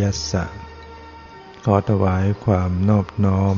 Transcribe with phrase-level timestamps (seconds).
[0.00, 0.44] ยัสสะ
[1.64, 3.56] ขอถวายความนอบน้อม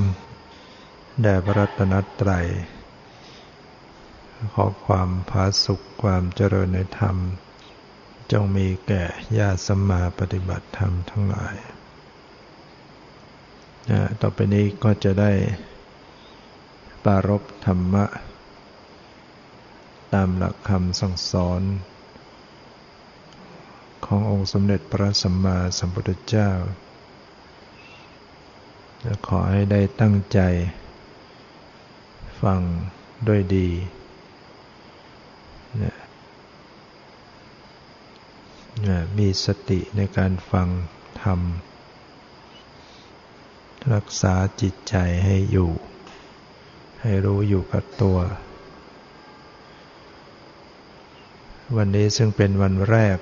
[1.22, 2.46] แด่พระรัตนตรัย
[4.54, 7.16] ขอความพาสุขความเจริญในธรรม
[8.32, 9.04] จงมีแก่
[9.38, 11.56] ญาติสัมมาปฏิบัติธรรมทั้งหลาย
[14.20, 15.32] ต่อไปนี้ก็จะได้
[17.04, 18.04] ปารบธรรมะ
[20.14, 21.62] ตามหลักคำสั่งสอน
[24.06, 26.50] ขององค์สมเด็จพระสัมมาสัมพุทธเจ้า
[29.26, 30.40] ขอให้ได้ตั้งใจ
[32.42, 32.60] ฟัง
[33.26, 33.68] ด้วยดี
[39.18, 40.68] มีสติในการฟัง
[41.22, 41.40] ธรรม
[43.94, 45.70] รักษาจิตใจให้อยู่
[47.02, 48.18] ให้รู้อยู่กับตัว
[51.76, 53.18] วันนี้ซึ่งเป็นวันแรก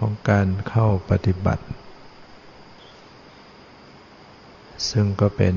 [0.00, 1.64] ของการเข้าปฏิบัติ
[4.90, 5.56] ซึ่งก็เป็น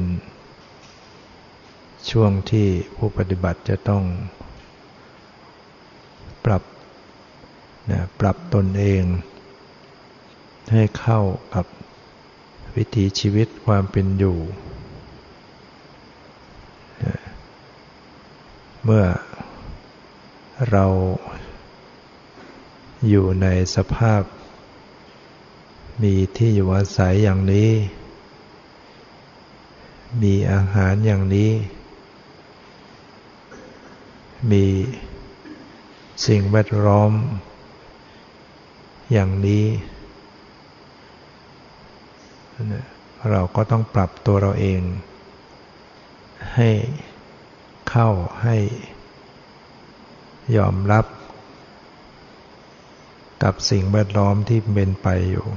[2.09, 4.03] ช่วงที่ผู้ปฏิบัติจะต้อง
[6.45, 6.63] ปรับ
[7.91, 9.03] นะปรับตนเอง
[10.71, 11.19] ให้เข้า
[11.55, 11.65] กับ
[12.75, 14.37] วิถีชีวิตความเป็นอยู่
[18.83, 19.05] เมื่อ
[20.71, 20.85] เรา
[23.09, 24.21] อยู่ในสภาพ
[26.01, 27.71] มีที่อยู่อาศัยอย่างนี้
[30.21, 31.51] มีอาหารอย่างนี้
[34.51, 34.65] มี
[36.25, 37.11] สิ่งแวดล้อม
[39.13, 39.65] อย่างนี้
[43.31, 44.81] เราก็ต้องปรับตัวเราเอง
[46.55, 46.69] ให้
[47.89, 48.09] เข้า
[48.43, 48.57] ให้
[50.57, 51.05] ยอมรับ
[53.43, 55.47] กับสิ่งแวดล้อมที่เป็นไปอยู่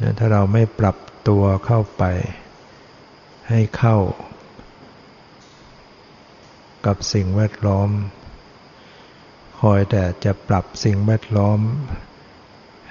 [0.00, 0.96] นะถ้าเราไม่ปรับ
[1.28, 2.04] ตัวเข้าไป
[3.48, 3.96] ให้เข้า
[6.86, 7.90] กับสิ่งแวดล้อม
[9.60, 11.60] คอยแต่จะปรับสิ่งแวดล้อม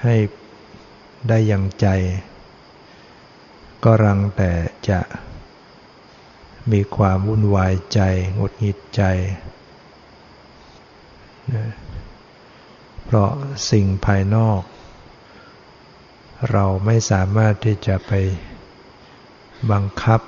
[0.04, 0.16] ให้
[1.28, 1.88] ได้อย่างใจ
[3.84, 4.52] ก็รังแต่
[4.90, 5.00] จะ
[6.72, 8.02] มีความวุ่นวายใจ
[8.40, 9.04] งดหงิดใจ
[11.54, 11.66] นะ
[13.12, 13.34] เพราะ
[13.72, 14.62] สิ่งภายนอก
[16.52, 18.12] เราไม่สามารถที่จะไป
[19.72, 20.22] บังคับ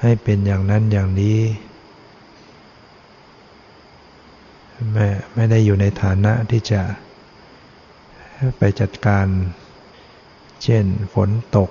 [0.00, 1.40] ให้เป็นอย่างนั้นอย่างนี้
[4.92, 6.82] ไม่ไม่ได้อยู่ในฐานะที่จะ
[8.58, 9.26] ไปจัดการ
[10.62, 10.84] เช่น
[11.14, 11.70] ฝนตก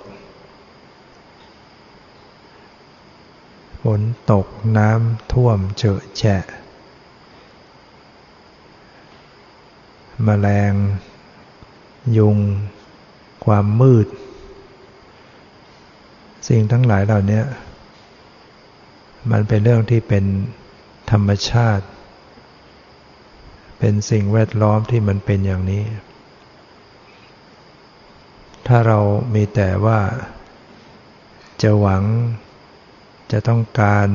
[3.82, 4.00] ฝน
[4.32, 4.46] ตก
[4.78, 6.44] น้ำท่วมเฉอะแฉะ
[10.26, 10.72] มแมลง
[12.16, 12.36] ยุง
[13.44, 14.06] ความมืด
[16.48, 17.42] สิ่งทั้งหลายเหล่านี้
[19.30, 20.24] มันเป็นเรื่องที่เป็น
[21.10, 21.86] ธรรมชาติ
[23.78, 25.84] เป็นสิ่งแวดล้อมที่มันเป็นอย่างนี้
[28.66, 28.98] ถ้าเรา
[29.34, 30.00] มีแต่ว่า
[31.62, 32.02] จะหวัง
[33.32, 34.08] จะต้องการ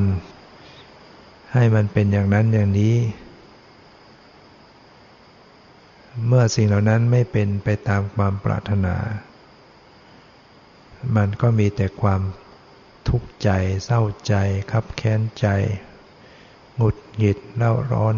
[1.53, 2.95] ให้มันเป็นอย่างนั้นอย่างนี้
[6.27, 8.95] เมื่อสิ่งเหล่านั้นไม่เป็นไปตามความปรารถนา
[11.15, 12.21] มันก็มีแต่ความ
[13.09, 13.49] ทุกข์ใจ
[13.85, 14.33] เศร้าใจ
[14.71, 15.47] คับแค้นใจ
[16.75, 18.17] หงุดหงิดเล่าร้อน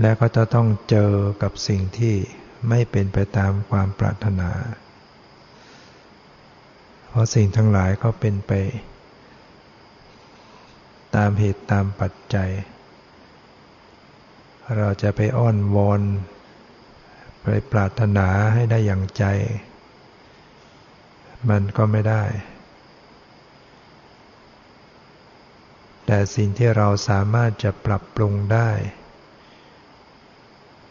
[0.00, 1.12] และก็จะต้องเจอ
[1.42, 2.14] กับสิ่งที่
[2.68, 4.50] ไม่เป็นไปตามความปรารถนา
[7.08, 8.52] เพราะสิ่งทั้งหลายก็เป็นไป
[11.16, 12.50] ตามเหตุตามปัจจัย
[14.76, 16.02] เราจะไปอ้อนวอน
[17.42, 19.24] ไปปรารถนาให้ได้อย่างใจ
[21.48, 22.24] มันก็ไม่ได้
[26.06, 28.70] แต่สิ่งที่เราสามารถจะปรับปรุงได้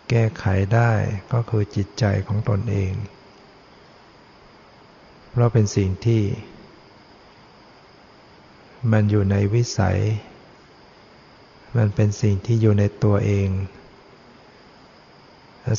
[0.09, 0.45] แก้ไข
[0.75, 0.91] ได้
[1.33, 2.93] ก็คือจิตใจของตนเอง
[5.29, 6.23] เพราะเป็นสิ่งที่
[8.91, 9.99] มันอยู่ในวิสัย
[11.75, 13.49] มันเป็นสิ่งที่อยู่ในตัวเอง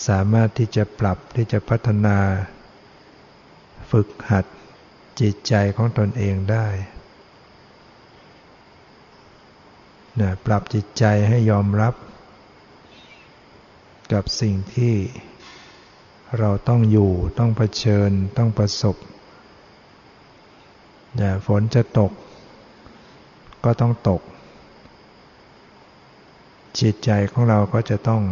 [0.08, 2.18] สามารถที่จะปรับที่จะพัฒนา
[3.90, 4.44] ฝึกหัด
[5.20, 6.66] จิตใจของตนเองได้
[10.20, 11.94] นะปรับจิตใจให้ยอมรับ
[14.12, 14.94] กับสิ่งที่
[16.38, 18.96] เราต้องอยู่ต้องเผชิญต้องประสบ
[21.20, 22.12] นะฝนจะตก
[23.64, 24.22] ก็ต้องตก
[26.80, 28.22] จิตใจของเราก็จะต้อง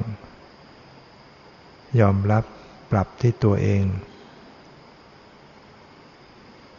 [2.01, 2.45] ยอมรับ
[2.91, 3.85] ปรับที่ตัวเอง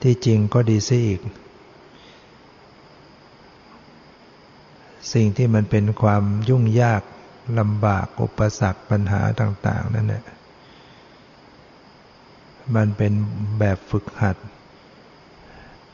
[0.01, 1.21] ที่จริงก็ดีซิอีก
[5.13, 7.01] สิ่งที่มันเป็นความยุ่งยาก
[7.59, 10.23] ลำบากอุปสรรคปัญหาต่าง ๆ นั่นแหละ
[12.75, 13.13] มันเป็น
[13.59, 14.37] แบบฝึกหัด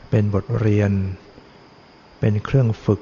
[0.10, 0.92] เป็นบทเรียน
[2.19, 3.02] เป็นเครื่องฝึก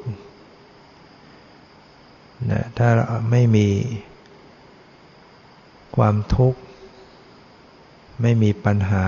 [2.49, 2.89] นะถ้า
[3.31, 3.69] ไม่มี
[5.95, 6.59] ความทุกข์
[8.21, 9.07] ไม่มีปัญหา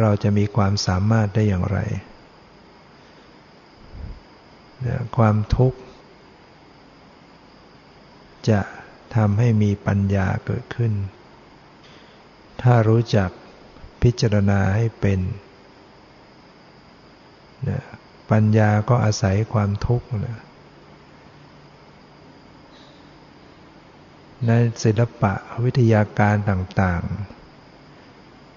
[0.00, 1.78] เราจะมีความสามารถได้อย่างไร
[4.86, 5.78] นะความทุกข์
[8.50, 8.60] จะ
[9.16, 10.92] ทำให้มีปัญญาเกิดขึ้น
[12.62, 13.30] ถ้ารู้จัก
[14.02, 15.20] พิจารณาให้เป็น
[17.68, 17.80] นะ
[18.30, 20.40] ปัญญาก็อาศัยความทุกข์นะ
[24.46, 24.50] ใน
[24.84, 25.32] ศิลปะ
[25.64, 27.02] วิทยาการต่าง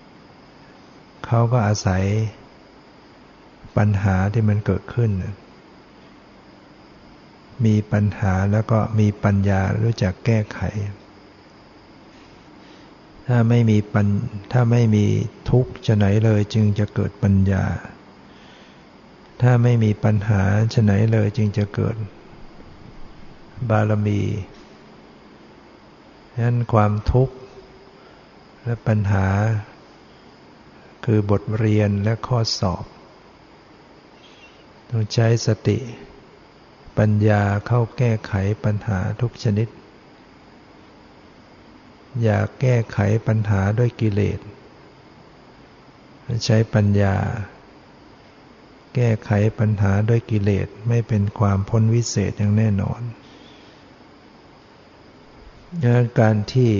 [0.06, 2.04] ๆ เขาก็อาศัย
[3.78, 5.12] ปัญหาที่มันเกิดขึ้น
[7.66, 10.60] มีปัญหาแล้วก็มีปัญญารู้จักแก้ไข
[13.28, 14.08] ถ้าไม่มีปัญ
[14.52, 15.06] ถ้าไม่มี
[15.50, 17.63] ทุกข์จะไหนเลยจึงจะเกิดปัญญา
[19.42, 20.44] ถ้าไม่มีปัญหา
[20.74, 21.95] ชไหนเลยจึงจะเกิด
[23.69, 24.22] บารมี
[26.34, 27.36] ฉะนั้นความทุกข์
[28.66, 29.28] และปัญหา
[31.06, 32.86] คือบทเรียนและข้อสอบ
[34.89, 35.78] ต้องใช้สติ
[36.98, 39.68] ปัญญาเข้าแก้ไขปัญหาทุกชนิด
[42.24, 44.39] อย่าแก้ไขปัญหาด้วยกิเลส
[46.45, 47.16] ใช้ปัญญา
[48.98, 53.02] แก้ไขปัญหาด้วยกิเลสไม่เป็นความพ้นวิเศษอย่างแน่นอน
[55.82, 56.72] ดังนั้นการที่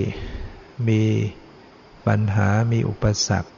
[0.88, 1.02] มี
[2.06, 3.50] ปัญหามีอุปสรรค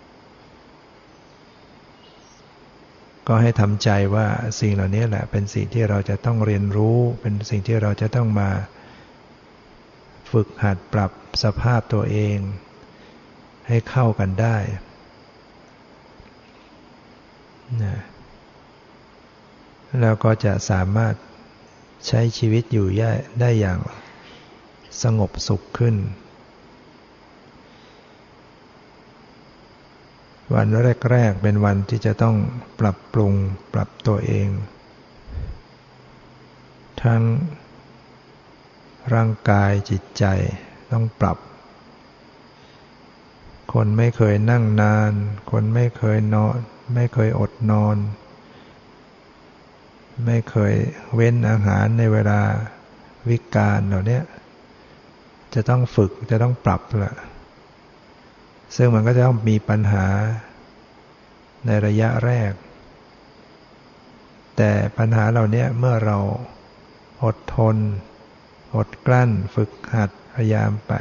[3.26, 4.26] ก็ให้ทำใจว่า
[4.60, 8.50] สิ่งเหล่านี้แหละเป็นสิ่งที่เราจะต้องเรียนรู้ เป็นสิ่งที่เราจะต้องมา
[10.30, 11.10] ฝึกหัดปรับ
[11.42, 12.38] สภาพตัวเอง
[13.68, 14.56] ให้เข้ากันได้
[17.84, 17.96] นะ
[20.00, 21.14] แล้วก็จะสามารถ
[22.06, 22.86] ใช้ชีวิตอยู่
[23.40, 23.80] ได้อย่าง
[25.02, 25.96] สงบสุขขึ้น
[30.54, 30.66] วัน
[31.10, 32.36] แรกๆเป็นวันที่จะต้อง
[32.80, 33.32] ปรับปรุง
[33.74, 34.48] ปรับตัวเอง
[37.02, 37.22] ทั้ง
[39.14, 40.24] ร่างกายจิตใจ
[40.92, 41.38] ต้องปรับ
[43.72, 45.12] คนไม่เคยนั่งนาน
[45.50, 46.56] คนไม่เคยนอน
[46.94, 47.96] ไม่เคยอดนอน
[50.26, 50.74] ไม่เคย
[51.14, 52.40] เว้นอาหารในเวลา
[53.28, 54.20] วิกาลเหล่านี้
[55.54, 57.14] จะต้องฝึกจะต้องปรับละ
[58.76, 60.06] ซึ่งมันก็จะต้องมีปัญหา
[61.66, 62.52] ในระยะแรก
[64.56, 66.18] แต่ปัญหาเหล่านี้เมื่อเรา
[67.24, 67.76] อดทน
[68.76, 70.92] อดกลั้น ฝึกหัดพยายามไป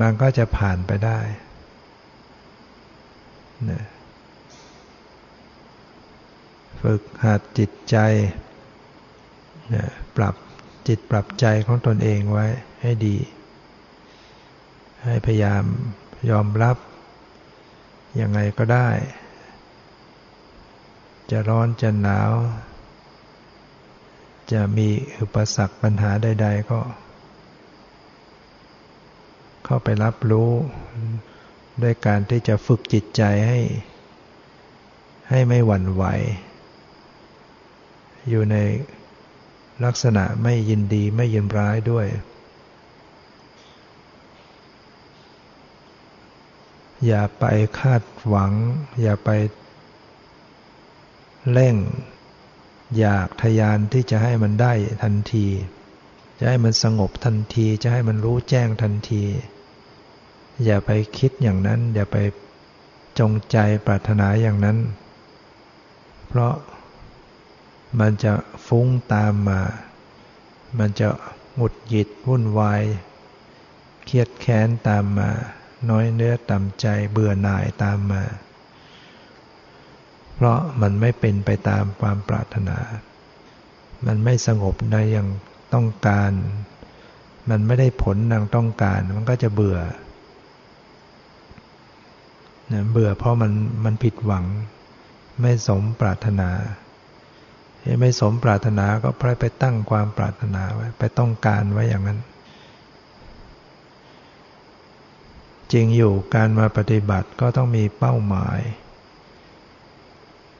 [0.00, 1.20] มันก็จะผ่านไปได้
[3.70, 3.82] นะ
[6.82, 7.96] ฝึกหัดจิตใจ
[10.16, 10.34] ปรับ
[10.88, 12.46] จิตปรับใจของตนเองไว้
[12.82, 13.16] ให้ดี
[15.04, 15.64] ให้พยายาม
[16.30, 16.76] ยอมรับ
[18.20, 18.88] ยังไงก็ได้
[21.30, 22.32] จะร้อนจะหนาว
[24.52, 26.80] จะมีอุปสรรคปัญหาใด ๆ ก็
[29.64, 30.50] เข้าไปรับรู้
[31.82, 33.60] ด้วยการที่จะฝึกจิตใจให้
[35.30, 36.04] ให้ไม่หวั่นไหว
[38.28, 38.56] อยู่ใน
[39.84, 42.06] ลักษณะไม่ยินดีไม่ยินร้ายด้วย
[47.06, 47.44] อย่าไป
[47.80, 48.52] คาดหวัง
[49.02, 49.30] อย่าไป
[51.52, 51.76] เร่ง
[52.98, 55.46] อยากทยานที่จะให้มันได้ทันที
[56.38, 59.22] จะให้มันสงบทันที จะให้มันรู้แจ้งทันที
[60.64, 62.16] อย่าไปคิดอย่างนั้น อย่าไป
[63.18, 64.78] จงใจปรารถนาอย่างนั้น
[66.28, 66.52] เพราะ
[68.00, 68.32] มันจะ
[68.66, 69.60] ฟุ้งตามมา
[70.78, 71.08] มันจะ
[71.54, 72.82] หงุดหงิดวุ่นวาย
[74.04, 75.30] เครียดแค้นตามมา
[75.90, 78.22] น้อยเนื้อต่ำใจเบื่อหน่ายตามมา
[80.34, 82.78] เพราะมันไม่เป็นไปตามความปรารถนา
[84.06, 85.28] มันไม่สงบในอย่าง
[85.74, 86.32] ต้องการ
[87.50, 89.78] มันไม่ได้ผลดังต้องการ มันก็จะเบื่อ
[92.92, 93.52] เบื่อเพราะมัน
[93.84, 94.44] มันผิดหวัง
[95.40, 96.50] ไม่สมปรารถนา
[98.00, 102.20] ไม่สมปรารถนาก็พลไปตั้งความปรารถนาไว้ ไปต้องการไว้อย่างนั้น
[105.72, 108.60] จริงอยู่การมาปฏิบัติก็ต้องมีเป้าหมาย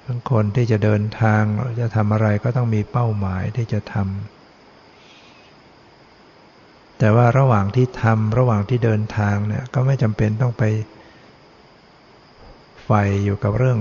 [0.05, 1.43] ทั้งคนที่จะเดินทาง
[1.81, 4.07] จะทำอะไรก็ต้องมีเป้าหมายที่จะทำ
[6.99, 10.65] แต่ว่าระหว่างที่ทำระหว่างที่เดินทางเนี่ยก็ไม่จำเป็นต้องไป
[12.85, 13.79] ใฝ่อยู่กับเรื่อง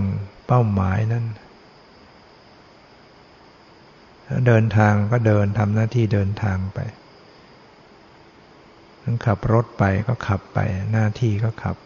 [0.48, 1.25] เป้าหมายนั้น
[4.48, 6.80] เดินทางก็เดินทำหน้าที่เดินทางไป
[9.04, 10.60] ทั้งขับรถไปก็ขับไป
[10.92, 11.78] หน้าที่ก็ขับ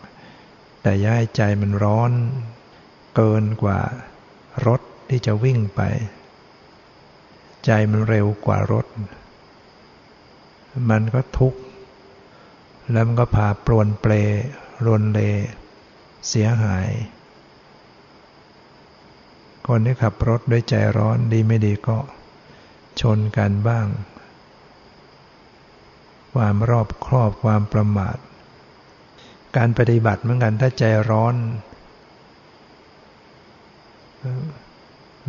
[0.81, 2.11] แต่ย้ายใจมันร้อน
[3.15, 3.79] เกินกว่า
[4.67, 5.81] รถที่จะวิ่งไป
[7.65, 8.85] ใจมันเร็วกว่ารถ
[10.89, 11.59] มันก็ทุกข์
[12.91, 14.13] แล้วมันก็พาปลวนเปล
[14.87, 15.19] รนเล
[16.29, 16.89] เสียหาย
[19.67, 21.97] คนที่ขับรถด้วยใจร้อนดีไม่ดีก็
[23.01, 23.87] ชนกันบ้าง
[26.33, 28.17] ความรอบครอบความประมาท
[29.57, 31.35] การปฏิบัติเหมือนกันถ้าใจร้อน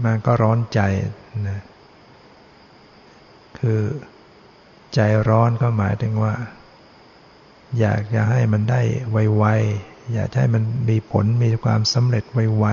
[0.04, 0.80] มันก็ร้อนใจ
[1.48, 1.60] นะ
[3.58, 3.80] คือ
[4.94, 6.34] ใจร้อนก็หมายถึงว่า
[7.80, 12.66] อยากจะให้มันได้ไวๆอยากให้มันมีผลมีความสำเร็จไว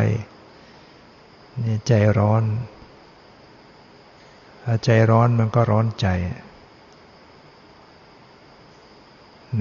[0.79, 2.43] ๆนี่ใจร้อน
[4.85, 6.07] ใจร้อนมันก็ร้อนใจ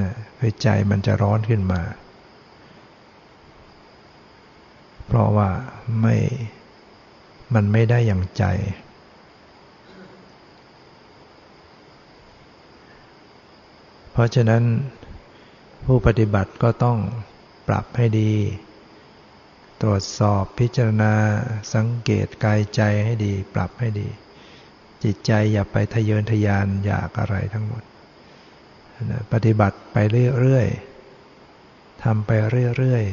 [0.01, 1.81] นะคือใจมันจะร้อนขึ้นมา
[5.07, 5.51] เพราะว่า
[6.01, 6.17] ไม่
[7.55, 8.45] มันไม่ได้อย่างใจ
[14.13, 14.63] เพราะฉะนั้น
[15.85, 16.99] ผู้ปฏิบัติก็ต้อง
[17.69, 18.33] ปรับให้ดี
[19.83, 21.13] ตรวจสอบพิจารณา
[21.75, 24.09] สังเกตกายใจให้ดี ปรับให้ดี
[25.03, 27.83] จิตใจอย่าไปทะเยอทะยานอยากอะไรทั้งหมด
[29.33, 29.97] ปฏิบัติไป
[30.41, 32.31] เรื่อยๆทำไป
[32.79, 33.05] เรื่อย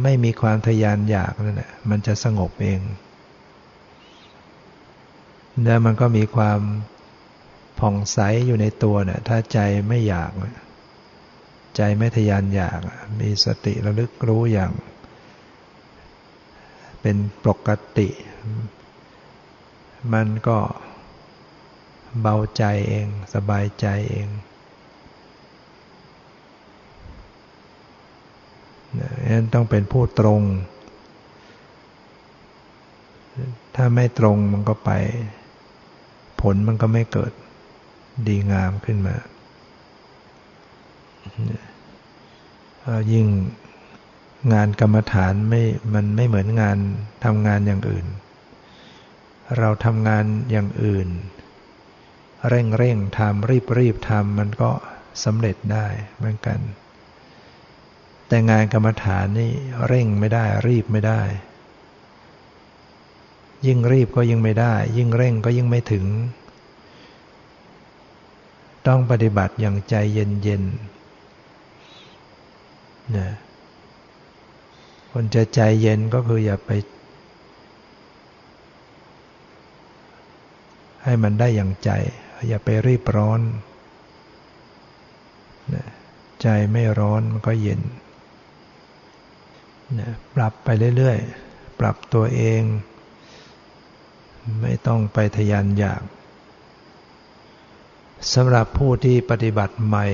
[0.03, 2.81] ไม่มีความทะยานอยากนั่นแหละมันจะสงบเอง
[5.65, 6.61] แล้วมันก็มีความ
[7.79, 9.59] ผ่องใสอยู่ในตัวเนี่ยถ้าใจ
[9.89, 10.31] ไม่อยาก
[11.77, 12.81] ใจไม่ทะยานอยาก
[13.21, 14.73] มีสติระลึกรู้อย่าง
[17.09, 18.09] เป็นปกติ
[20.13, 20.59] มันก็
[22.21, 24.29] เบาใจเองสบายใจเอง
[29.33, 30.43] นั้นต้องเป็นผู้ตรง
[33.75, 34.91] ถ้าไม่ตรงมันก็ไป
[36.41, 37.33] ผลมันก็ไม่เกิด
[38.27, 39.17] ดีงามขึ้นมา
[43.13, 43.27] ยิ่ง
[44.53, 45.63] งานกรรมฐานไม่
[45.95, 46.79] มันไม่เหมือนงาน
[47.25, 48.07] ทำงานอย่างอื่น
[49.59, 51.09] เราทำงานอย่างอื่น
[52.49, 54.71] เร่งเร่งทำรีบรีบทำมันก็
[55.25, 56.59] สำเร็จได้เหมือนกัน
[58.29, 59.53] แต่งานกรรมฐานนี่
[59.89, 61.23] เร่งไม่ได้รีบไม่ได้
[63.67, 66.05] ยิ่งรีบก็ยิ่งไม่ได้ ยิ่งเร่งก็ยิ่งไม่ถึง
[68.87, 73.29] ต้องปฏิบัติอย่างใจเย็นๆนะ
[75.19, 76.71] คนจะใจเย็นก็คืออย่าไป
[81.05, 81.91] ให้มันได้อย่างใจ
[82.49, 83.41] อย่าไปรีบร้อน
[86.43, 87.81] ใจไม่ร้อนมันก็เย็น
[90.35, 92.63] ปรับไปเรื่อยๆ ปรับตัวเอง
[94.61, 96.03] ไม่ต้องไปทยานอยาก
[98.35, 100.07] สำหรับผู้ที่ปฏิบัติใหม่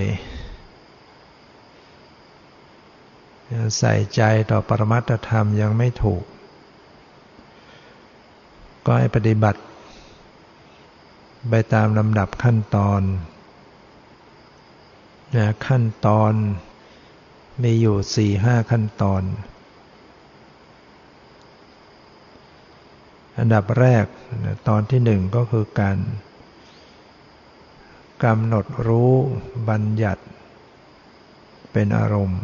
[3.78, 6.24] ใส่ใจต่อปรมัตธรรมยังไม่ถูก
[8.84, 9.60] ก็ให้ปฏิบัติ
[11.50, 13.02] ไปตามลำดับขั้นตอน
[15.36, 16.32] นะขั้นตอน
[17.62, 19.22] มีอยู่สี่ห้าขั้นตอน
[23.38, 24.04] อันดับแรก
[24.68, 25.98] ตอนที่หนึ่งก็คือการ
[28.24, 29.12] กำหนดรู้
[29.68, 30.22] บัญญัติ
[31.72, 32.42] เป็นอารมณ์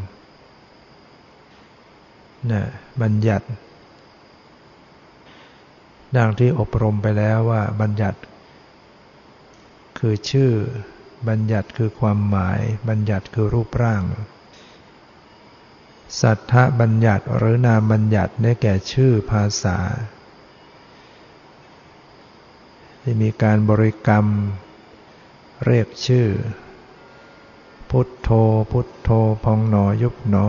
[2.51, 2.63] นะ
[3.03, 3.47] บัญญัติ
[6.17, 8.19] ดังที่อบรมไปแล้วว่าบัญญัติ
[9.99, 10.53] คือชื่อ
[11.29, 14.03] บัญญัติคือความหมาย บัญญัติคือรูปร่าง
[16.21, 19.79] สัทธบัญญัติหรือนามบัญญัติได้แก่ชื่อภาษา
[23.03, 24.27] ที่มีการบริกรรม
[25.67, 26.27] เรียกชื่อ
[27.91, 28.31] พุทโธ
[28.73, 29.11] พุทโธ
[29.45, 30.47] พองหนอยุบหนอ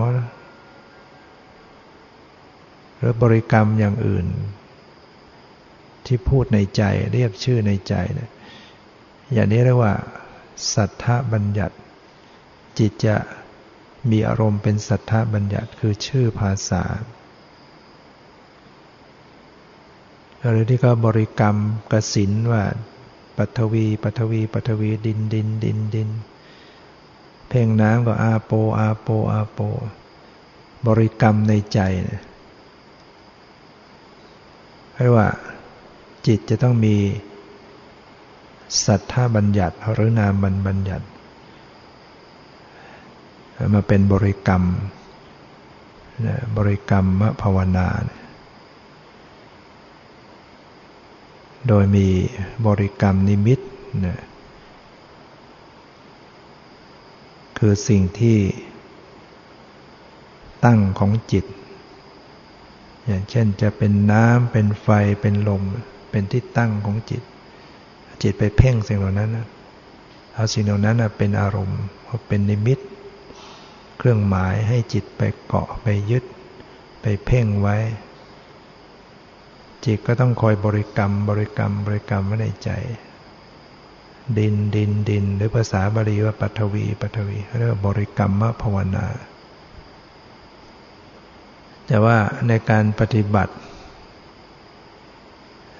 [2.99, 4.27] หรือบริกรรมอย่างอื่น
[6.05, 8.29] ที่พูดในใจเรียกชื่อในใจเนี่ย
[9.33, 9.93] อย่างนี้เรียกว่า
[10.73, 11.75] สัทธบัญญัติ
[12.77, 13.17] จิตจะ
[14.11, 16.83] มีอารมณ์เป็นสัทธบัญญัติคือชื่อภาษา
[20.47, 21.57] หรือที่เขาบริกรรม
[21.91, 22.63] กสินว่า
[23.37, 26.09] ปัทวีปัทวีปัทวีดินดินดินดิน
[27.49, 29.59] เพ่งน้ำก็อาโปอาโปอาโป
[30.87, 32.21] บริกรรมในใจเนี่ย
[35.01, 35.29] เรียกว่า
[36.27, 36.95] จิตจะต้องมี
[38.85, 40.33] สัทธาบัญญัติหรือนาม
[40.67, 41.05] บัญญัติ
[43.73, 44.63] มาเป็นบริกรรม
[46.57, 47.05] บริกรรม
[47.41, 47.87] ภาวนา
[51.67, 52.07] โดยมี
[52.67, 53.59] บริกรรมนิมิต
[54.05, 54.19] นะ
[57.57, 58.37] คือสิ่งที่
[60.65, 61.45] ตั้งของจิต
[63.07, 64.89] อย่างเช่นจะเป็นน้ำเป็นไฟ
[65.21, 65.63] เป็นลม
[66.11, 67.23] เป็นที่ตั้งของจิต
[68.21, 69.29] จิตไปเพ่งสิ่งเหล่านั้น
[70.33, 71.81] เอาสิ่งเหล่านั้นเป็นอารมณ์
[72.27, 72.79] เป็นนิมิต
[73.97, 76.23] เครื่องหมายให้จิตไปเกาะไปยึด
[77.01, 77.77] ไปเพ่งไว้
[79.85, 82.71] จิตก็ต้องคอยบริกรรม บริกรรมบริกรรมไว้ในใจ
[84.37, 89.05] ดินดินดิน หรือภาษาบาลีว่าปัทวีปัทวีเรียกว่าบริกรรมภาวนา
[91.91, 92.17] แต่ว่า
[92.47, 93.53] ในการปฏิบัติ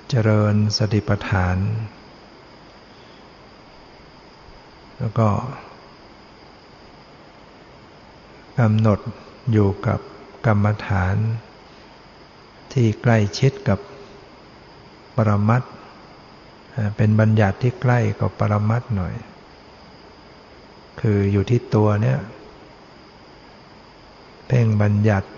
[0.10, 1.58] เจริญสติปัฏฐาน
[5.00, 5.28] แล้วก็
[8.60, 9.00] กำหนด
[9.52, 10.00] อยู่กับ
[10.46, 11.16] กรรมฐาน
[12.74, 13.80] ที่ใกล้ชิดกับ
[15.16, 15.64] ปรมัต
[16.98, 19.14] เป็นบัญญัติที่ใกล้กับปรมัตหน่อย
[21.02, 22.20] คืออยู่ที่ตัวเนี้ย
[24.48, 25.30] เพ่งบัญญัติ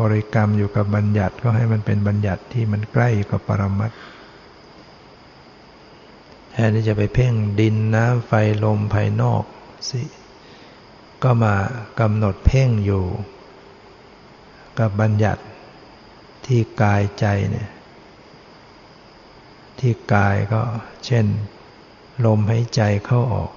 [0.00, 3.94] บริกรรมอยู่กับบัญญัติก็ให้มันเป็นบัญญัติที่มันใกล้กับปรมัตถ
[6.50, 8.32] แทนที่จะไปเพ่งดินน้ำไฟ
[8.64, 9.44] ลมภายนอก
[9.90, 10.02] สิ
[11.22, 11.54] ก็มา
[12.00, 13.04] กำหนดเพ่งอยู่
[14.78, 15.42] กับบัญญัติ
[16.46, 17.68] ที่กายใจเนี่ย
[19.80, 20.60] ที่กายก็
[21.06, 21.26] เช่น
[22.26, 23.50] ลมหายใจเข้าออก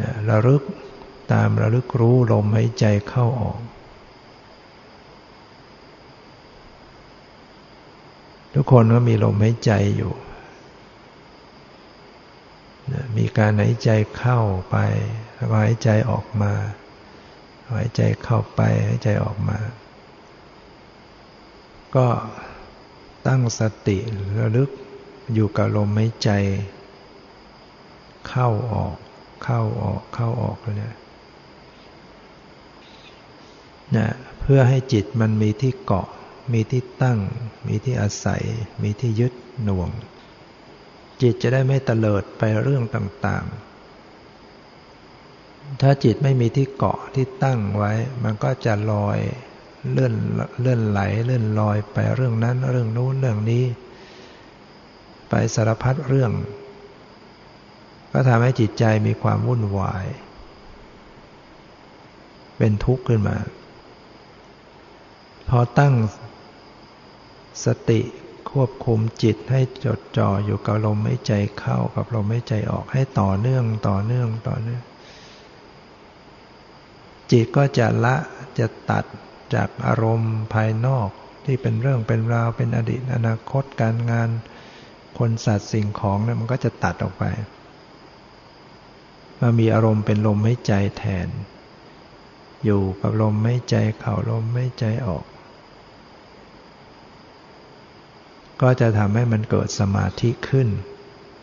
[0.00, 0.62] นะระลึก
[1.32, 3.58] ตามระลึกรู้ลมหายใจเข้าออก
[8.54, 10.12] ทุกคนก็มีลมหายใจอยู่
[13.16, 14.38] มีการหายใจเข้า
[14.70, 14.76] ไป
[15.34, 16.52] แล้วหายใจออกมา
[17.72, 19.58] หายใจเข้าไปหายใจออกมา
[21.96, 22.08] ก็
[23.26, 23.98] ตั้งสติ
[24.38, 24.70] ระลึก
[25.34, 26.30] อยู่กับลมหายใจ
[28.28, 28.96] เข้าออก
[29.44, 30.94] เข้าออกเข้าออกเลยเนี่ย
[33.96, 34.08] นะ
[34.40, 36.08] เพื่อให้จิตมันมีที่เกาะ
[36.52, 37.18] มีที่ตั้ง
[37.66, 38.42] มีที่อาศัย
[38.82, 39.32] มีที่ยึด
[39.64, 39.90] หน่วง
[41.20, 49.18] จิตจะได้ไม่เตลิดไปเรื่องต่างๆ ถ้าจิตไม่มีที่เกาะที่ตั้งไว้ มันก็จะลอย
[49.92, 50.14] เลื่อน
[50.60, 53.64] เลื่อนไหลเลื่อนลอยไปเรื่องนั้น เรื่องนู้นเรื่องนี้
[55.28, 56.32] ไปสารพัดเรื่อง
[58.12, 60.06] ก็ทำให้จิตใจมีความวุ่นวาย
[62.58, 63.36] เป็นทุกข์ขึ้นมา
[65.48, 65.94] พอตั้ง
[67.64, 68.00] สติ
[68.50, 74.82] ควบคุมจิตให้จดจ่ออยู่กับลมหายใจเข้ากับลมหายใจออกให้ต่อเนื่องต่อเนื่องต่อเนื่อง
[77.30, 78.16] จิตก็จะละ
[78.58, 79.04] จะตัด
[79.54, 81.08] จากอารมณ์ภายนอก
[81.44, 84.28] ที่เป็นเรื่องเป็นราวเป็นอดีตอนาคตการงาน
[85.18, 87.24] คนสัตว์สิ่งของเนี่ยมันก็จะตัดออกไป
[89.40, 91.28] มามีอารมณ์เป็นลมหายใจแทน
[92.64, 95.24] อยู่กับลมหายใจเข้าลมหายใจออก
[98.62, 100.68] ก็จะทำให้มันเกิดสมาธิขึ้น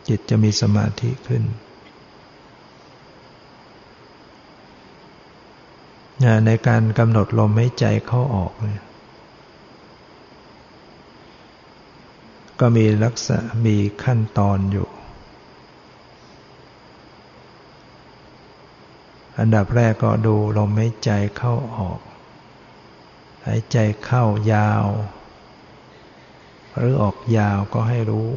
[0.07, 1.43] จิตจะมีสมาธิขึ้น
[6.45, 8.83] ในการกำหนดลมหายใจเข้าออกเนี่ย
[12.59, 14.87] ก็มีลักษณะมีขั้นตอนอยู่
[19.39, 21.99] อันดับแรกก็ดูลมหายใจเข้าออก
[23.45, 24.85] หายใจเข้ายาว
[26.77, 28.29] หรือออกยาวก็ให้รู้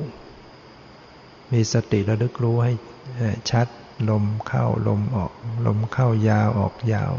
[1.52, 2.72] มีสติระลึกรู้ให้
[3.50, 3.66] ชัด
[4.10, 5.32] ลมเข้าลมออก
[5.66, 7.12] ลมเข้ายาวออกยาว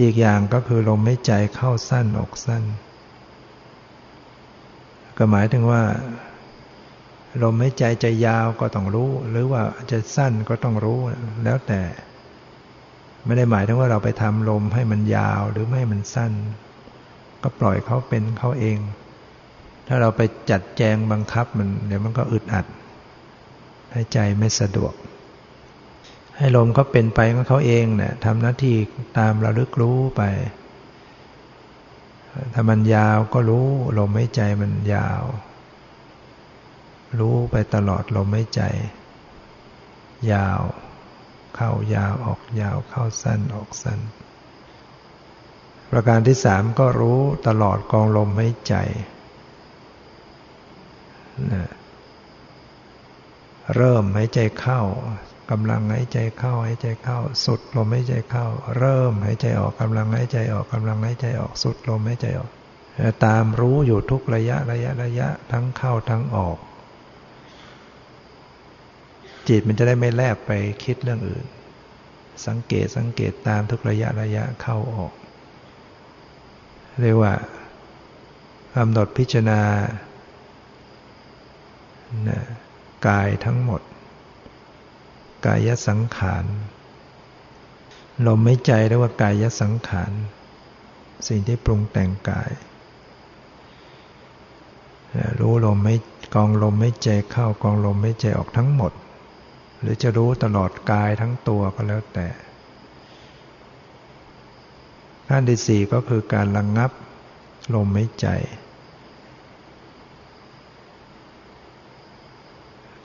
[0.00, 2.62] อีกอย่างก็คือลมไม่ใจเข้าสั้นออกสั้น
[5.16, 5.82] ก็หมายถึงว่า
[7.42, 10.98] ลมไม่ใจจะยาวก็ต้องรู้ หรือว่าจะสั้นก็ต้องรู้
[11.44, 11.82] แล้วแต่
[13.24, 16.32] ไม่ได้หมายถึงว่าเราไปทำลมให้มันยาวหรือไม่ให้มันสั้น
[17.42, 18.78] ก็ปล่อยเขาเป็นเขาเอง
[19.86, 20.20] ถ้าเราไป
[20.50, 22.66] จัดแจงบังคับมันเดี๋ยวมันก็อึดอัด
[23.92, 24.94] ให้ใจไม่สะดวก
[26.36, 28.76] ให้ลมเขาเป็นไปของเขาเองเนะี่ยทำหน้าที่
[29.18, 30.22] ตามระลึกรู้ไป
[32.52, 33.66] ถ้ามันยาวก็รู้
[33.98, 35.22] ลมไม่ใจมันยาว
[37.20, 38.62] รู้ไปตลอดลมไม่ใจ
[40.32, 40.60] ยาว
[41.56, 44.00] เข้ายาวออกยาวเข้าสั้นออกสั้น
[45.90, 48.74] ประการที่สามก็รู้ตลอดกองลมหายใจ
[51.52, 51.70] นะ
[53.74, 54.80] เริ่มหายใจเข้า
[55.50, 58.46] กำลังหายใจเข้าหายใจเข้า สุดลมหายใจเข้า
[58.78, 62.50] เริ่มหายใจออกกำลังหายใจออกกำลังหายใจออกสุดลมหายใจออก
[63.24, 66.58] ตามรู้อยู่ทุกระยะระยะระยะทั้งเข้าทั้งออก
[69.48, 70.52] จิตมันจะได้ไม่แลบไป
[70.84, 71.44] คิดเรื่องอื่น
[72.46, 75.12] สังเกตสังเกตตามทุกระยะระยะเข้าออก
[77.00, 77.32] เรียกว่า
[78.76, 79.60] กำหนดพิจารณา
[83.08, 83.82] กายทั้งหมด
[85.46, 86.44] กายสังขาร
[88.26, 90.12] ลมไม่ใจเรียกว่ากายสังขาร
[91.28, 92.50] สิ่งที่ปรุงแต่งกาย
[95.40, 95.96] รู้ลมไม่
[96.34, 98.92] กองลมไม่ใจเข้ากองลมไม่ใจออกทั้งหมด
[99.80, 102.28] หรือจะรู้ตลอดกายทั้งตัวก็แล้วแต่
[105.28, 106.90] ขั้นที่สี่ก็คือการระงงับ
[107.74, 108.28] ลมหายใจ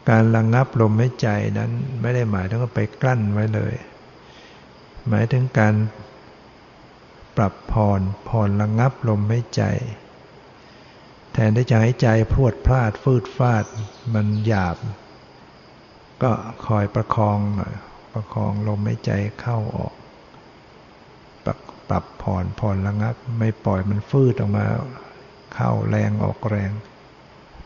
[0.09, 1.29] การระงงับลมหายใจ
[1.59, 3.73] นั้นไม่ได้หมายถึงว่าไปกลั้นไว้เลย
[5.09, 5.75] หมายถึงการ
[7.37, 9.63] ปรับผ่อนผ่อนระงงับลมหายใจ
[11.33, 13.65] แทนที่จะให้ใจพรวดพลาดฟืดฟาด
[14.13, 14.77] มันหยาบ
[16.23, 16.31] ก็
[16.65, 17.73] คอยประคองหน่อย
[18.13, 19.93] ประคองลมไม่ใจเข้าออก
[21.91, 24.65] ปรับผ่อนผ่อนระงับ ไม่ปล่อยมันฟืดออกมา
[25.53, 26.71] เข้าแรงออกแรง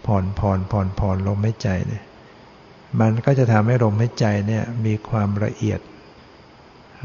[0.05, 2.03] ผ่อนผ่อนผ่อนผ่อนลมไม่ใจเนี่ย
[2.99, 5.79] มันก็จะทำให้ลมไม่ใจเนี่ยมีความละเอียด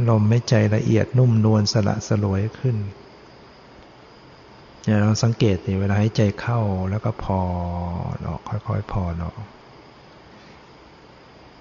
[0.08, 2.76] ลมไม่ใจละเอียดนุ่มนวลสละสลวยขึ้น
[4.84, 7.42] อย่าลองสังเกตสิเวลาให้ใจเข้าแล้วก็ผ่อ
[8.16, 9.36] นออกค่อยๆผ่อนออก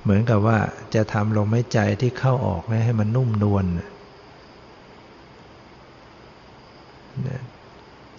[0.01, 0.57] เหมือนกับว่า
[0.95, 3.65] จะทำลมหายใจที่เข้าออกให้มันนุ่มนวล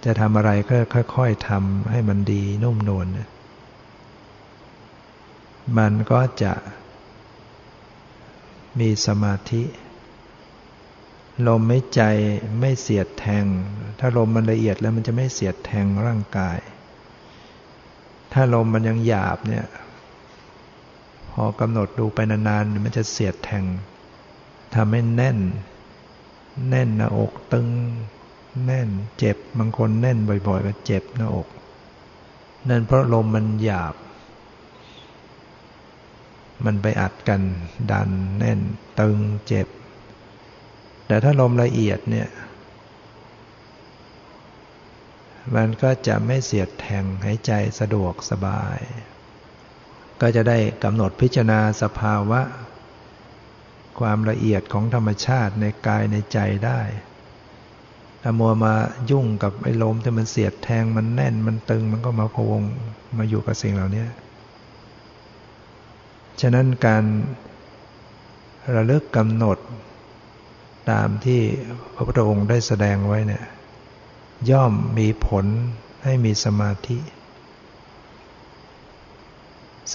[0.05, 0.77] จะทำอะไรก็
[1.17, 3.07] ค่อยๆทำให้มันดีนุ่มนวล
[5.79, 6.53] มันก็จะ
[8.81, 9.63] มีสมาธิ
[11.47, 12.03] ลมไม่ใจ
[12.61, 13.45] ไม่เสียดแทง
[13.99, 16.59] ถ้าลมมันละเอียดแล้วมันจะไม่เสียดแทงร่างกาย
[18.33, 19.67] ถ้าลมมันยังหยาบเนี่ย
[21.31, 23.65] พอกำหนดดูไปนานๆมันจะเสียดแทง
[24.75, 25.39] ทำให้แน่น
[26.69, 27.69] แน่นหน้าอกตึง
[28.67, 31.49] แน่นเจ็บบางคนแน่นบ่อยๆก็เจ็บหน้าอก
[32.69, 33.95] นั่นเพราะลมมันหยาบ
[36.65, 37.43] มันไปอัดกัน
[37.91, 38.61] ดันแน่น
[39.01, 39.69] ตึงเจ็บ
[41.07, 42.29] แต่ถ้าลมละเอียดเนี่ย
[45.55, 48.79] มันก็จะไม่เสียดแทงหายใจสะดวกสบาย
[50.21, 52.41] ก็จะได้กำหนดพิจารณาสภาวะ
[54.01, 56.81] ความละเอียดของธรรมชาติในกายในใจได้
[58.23, 58.75] ถ้ามัวมา
[59.11, 62.63] ยุ่งกับไอ้ลมที่มันเสียดแทงมันแน่นมันตึงมันก็มาพวง
[63.19, 64.05] มาอยู่กับสิ่งเหล่านี้
[66.41, 67.05] ฉะนั้นการ
[68.75, 69.59] ระลึกกำหนด
[70.91, 71.41] ตามที่
[71.95, 73.45] พระพุทธองค์ได้แสดงไว้เนี่ย
[74.51, 75.47] ย่อมมีผล
[76.05, 76.99] ให้มีสมาธิ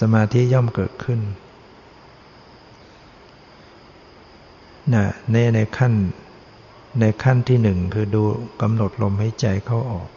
[0.00, 1.20] สมาธิย่อมเกิดขึ้น
[4.94, 5.92] นะในในขั้น
[7.00, 8.22] ในขั้นที่หนึ่งคือดู
[8.62, 10.08] กำหนดลมหายใจเข้าออก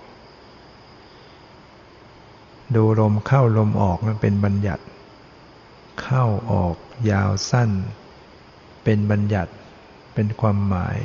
[2.75, 4.83] ดูลมเข้าลมออกมันเป็นบัญญัติ
[6.01, 6.75] เข้าออก
[7.11, 7.69] ยาวสั้น
[8.83, 9.51] เป็นบัญญัติ
[10.13, 10.97] เป็นความหมาย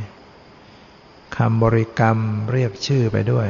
[1.36, 2.18] คำบริกรรม
[2.52, 3.48] เรียกชื่อไปด้วย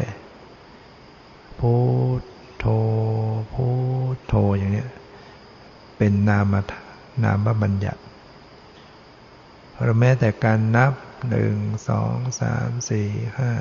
[1.59, 1.75] พุ
[2.21, 2.23] ท
[2.59, 2.65] โธ
[3.53, 3.67] พุ
[4.15, 4.87] ทโธอย่างนี้
[5.97, 6.55] เป็นนาม
[7.25, 8.01] นามบัญญัติ
[9.81, 10.93] หรือแม้แต่การนับ
[11.31, 11.57] หนึ่ง
[11.89, 13.09] สองสามสี่
[13.39, 13.53] ห้า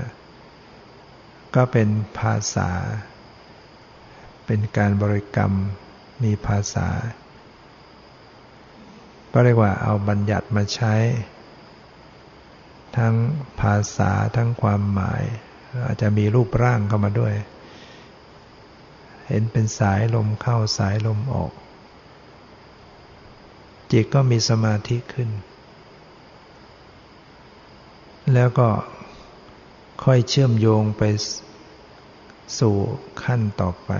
[1.55, 2.71] ก็เป็นภาษา
[4.45, 5.53] เป็นการบริกรรม
[6.23, 6.89] มีภาษา
[9.31, 10.95] ก็เรียกว่าเอาบัญญัติมาใช้
[12.97, 13.15] ทั้ง
[13.61, 15.23] ภาษาทั้งความหมาย
[15.85, 17.33] อาจจะมีรูปร่างเข้ามาด้วย
[19.27, 21.51] เห็นเป็นสายลมเข้าสายลมออก
[23.91, 25.29] จิตก็มีสมาธิขึ้น
[28.33, 28.69] แล้วก็
[30.03, 31.03] ค่อยเชื่อมโยงไป
[32.59, 32.75] สู่
[33.23, 33.91] ขั้นต่อไป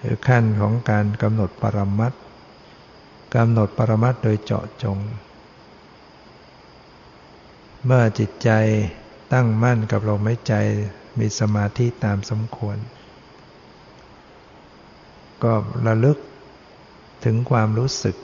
[0.00, 2.12] คือขั้นของการกำหนดปรมัต
[3.34, 4.98] กำหนดปรมัตโดยเจาะจง
[7.84, 8.50] เมื่อจิตใจ
[9.32, 10.54] ตั้งมั่นกับลมหายใจ
[11.18, 12.76] มีสมาธิตามสมควร
[15.44, 15.52] ก็
[15.86, 16.18] ระลึก
[17.24, 18.16] ถึงความรู้สึก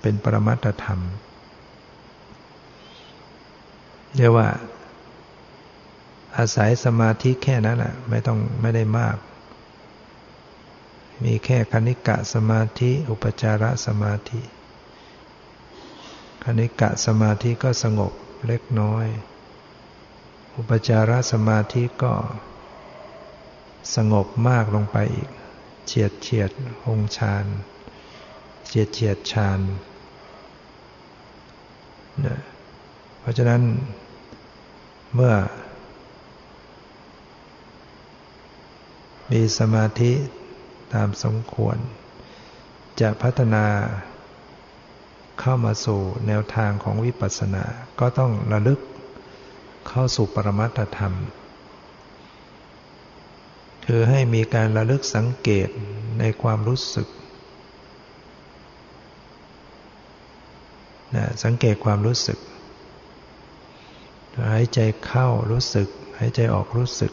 [0.00, 1.00] เป็นปรมัตธรรม
[4.16, 4.48] เรียกว่า
[6.36, 9.16] อาศัยสมาธิแค่นั้นแหละไม่ต้องไม่ได้มาก
[11.24, 14.40] มีแค่คณิกะสมาธิ อุปจารสมาธิ
[16.44, 18.12] คณิกะสมาธิก็สงบ
[18.46, 19.06] เล็กน้อย
[20.56, 22.14] อุปจารสมาธิก็
[23.96, 25.28] สงบมากลงไปอีก
[25.86, 26.50] เฉียดเฉียด
[26.86, 27.46] องฌาน
[28.66, 29.60] เฉียดเฉียดฌาน
[32.26, 32.47] นะเพ
[33.28, 33.62] ราะฉะนั้น
[35.14, 35.34] เมื่อ
[39.30, 40.12] มีสมาธิ
[40.94, 41.76] ตามสมควร
[43.00, 43.64] จะพัฒนา
[45.40, 47.64] เข้ามาสู่แนวทางของวิปัสสนา
[48.00, 48.80] ก็ต้องระลึก
[49.88, 51.14] เข้าสู่ปรมัตธรรม
[53.86, 55.68] คือให้มีการระลึกสังเกต
[56.18, 57.08] ในความรู้สึก
[61.16, 62.38] นะสังเกตความรู้สึก
[64.46, 67.12] หายใจเข้ารู้สึก หายใจออกรู้สึก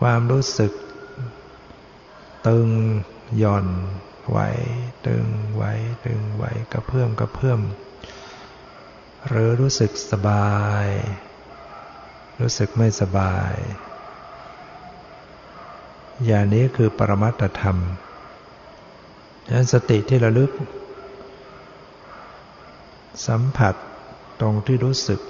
[0.00, 0.72] ความรู้สึก
[2.48, 2.68] ตึง
[3.38, 3.66] หย่อน
[4.28, 4.38] ไหว
[5.06, 5.62] ตึงไหว
[6.04, 7.60] ตึงไหวกระเพื่อมกระเพื่อม
[9.28, 10.86] หรือรู้สึกสบาย
[12.40, 13.54] รู้สึกไม่สบาย
[16.26, 17.78] อย่างนี้คือปรมัตธรรม
[19.46, 20.50] ฉะนั้นสติที่ระลึก
[23.26, 23.74] สัมผัส
[24.40, 25.20] ตรงที่รู้สึก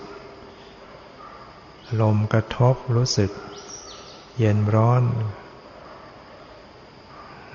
[2.00, 3.30] ลมกระทบรู้สึก
[4.38, 5.02] เย็นร้อน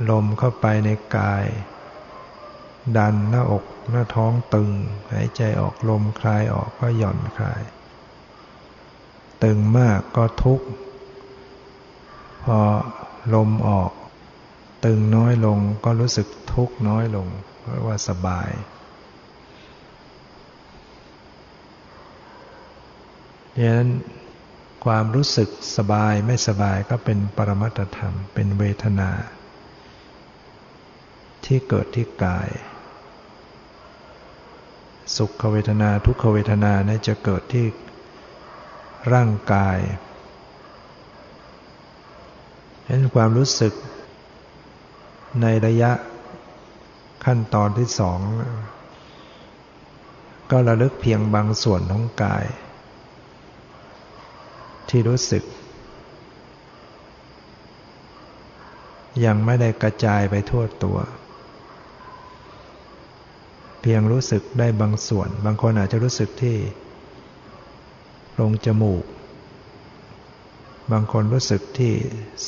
[0.10, 1.46] ลมเข้าไปในกาย
[2.98, 4.70] ดันหน้าอกหน้าท้องตึง
[5.12, 7.62] หายใจออกลมคลายออกก็หย่อนคลาย
[9.44, 10.68] ตึงมากก็ทุกข์
[12.44, 12.60] พอ
[13.34, 13.92] ลมออก
[14.86, 17.28] ตึงน้อยลงก็รู้สึกทุกข์น้อยลง
[17.70, 18.50] เรียกว่าสบาย
[23.56, 23.90] ดังนั้น
[24.86, 29.12] ความรู้สึกสบายไม่สบายก็เป็นปรมัตธรรม เป็นเวทนา
[31.46, 32.50] ที่เกิดที่กาย
[35.16, 37.66] สุขเวทนาทุกขเวทนาเนี่ยจะเกิดที่
[39.14, 39.78] ร่างกาย
[42.86, 43.74] ฉะนั้นความรู้สึก
[45.42, 45.92] ในระยะ
[47.26, 48.20] ขั้นตอนที่สอง
[50.52, 52.46] ก็ระลึกเพียงบางส่วนของกาย
[54.96, 55.44] ที่รู้สึก
[59.26, 60.98] ยังไม่ได้กระจายไปทั่วตัว
[63.82, 66.58] เพียงรู้สึกได้บางส่วน บางคนอาจจะรู้สึกที่
[68.40, 69.04] ลงจมูก
[70.92, 71.94] บางคนรู้สึกที่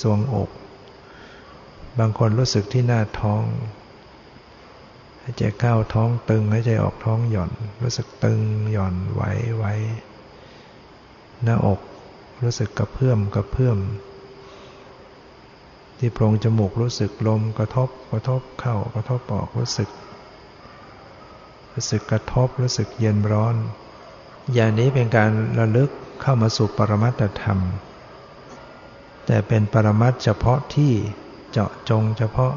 [0.01, 0.49] ทรวงอก
[1.99, 3.43] บางคนรู้สึกที่หน้าท้อง
[5.21, 7.51] หายใจเข้าท้องตึงหายใจออกท้องหย่อน
[7.83, 9.21] รู้สึกตึงหย่อนไหว
[9.55, 9.65] ไหว
[11.45, 11.81] หน้าอก
[12.43, 13.77] รู้สึกกระเพื่อมกระเพื่อม
[15.97, 19.89] ที่โพรงจมูกรู้สึกลมกระทบกระทบเข้ากระทบออกรู้สึก
[21.73, 23.55] รู้สึกกระทบรู้สึกเย็นร้อน
[24.53, 25.89] อย่างนี้เป็นการระลึก
[26.21, 27.59] เข้ามาสู่ปรมัตธรรม
[29.25, 30.93] แต่เป็นปรมัตเฉพาะที่
[31.51, 32.53] เจาะจงเฉพาะ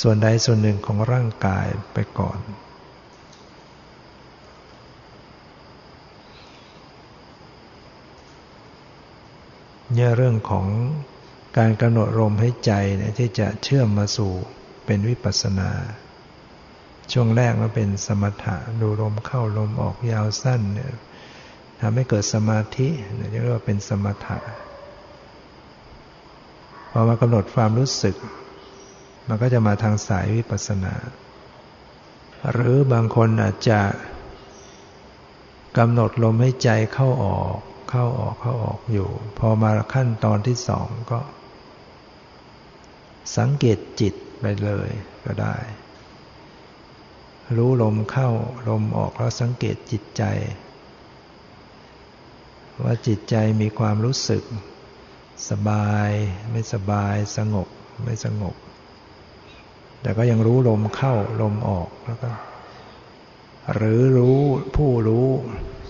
[0.00, 2.38] ส่วนใดส่วนหนึ่งของร่างกายไปก่อน
[9.94, 10.66] เนี่ยเรื่องของ
[11.58, 14.32] การกำหนดลมให้ใจเนี่ยที่จะเชื่อมมาสู่
[14.86, 15.70] เป็นวิปัสนา
[17.12, 20.92] ช่วงแรกมันเป็นสมถะดูลมเข้าลมออกยาวสั้นเนี่ย
[21.80, 24.38] ทำให้เกิดสมาธิเนี่ยเรียกว่าเป็นสมถะ
[26.90, 28.16] พอมากำหนดความรู้สึก
[29.28, 30.94] มันก็จะมาทางสายวิปัสนา
[32.52, 33.80] หรือบางคนอาจจะ
[35.78, 37.56] กำหนดลมให้ใจเข้าออก
[37.96, 41.20] เข้าออกเข้าออกอยู่ พอมาขั้นตอนที่สองก็
[43.38, 44.88] สังเกตจิตไปเลย
[45.24, 45.56] ก็ได้
[47.56, 48.30] รู้ลมเข้า
[48.68, 50.22] ลมออกแล้วสังเกตจิตใจ
[52.82, 54.42] ว่าจิตใจมีความรู้สึก
[55.50, 56.10] สบาย
[56.50, 57.68] ไม่สบายสงบ
[58.04, 58.56] ไม่สงบ
[60.00, 62.30] แต่ก็ยังรู้ลมเข้าลมออกแล้วก็
[63.74, 64.40] หรือรู้
[64.76, 65.28] ผู้รู้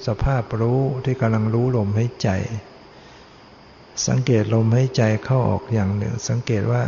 [0.07, 2.31] สภาพรู้ที่กำลังรู้ลมให้ใจ
[4.09, 6.83] สังเกตลมให้ใจเข้าออกอย่างหนึ่ง สังเกตว่า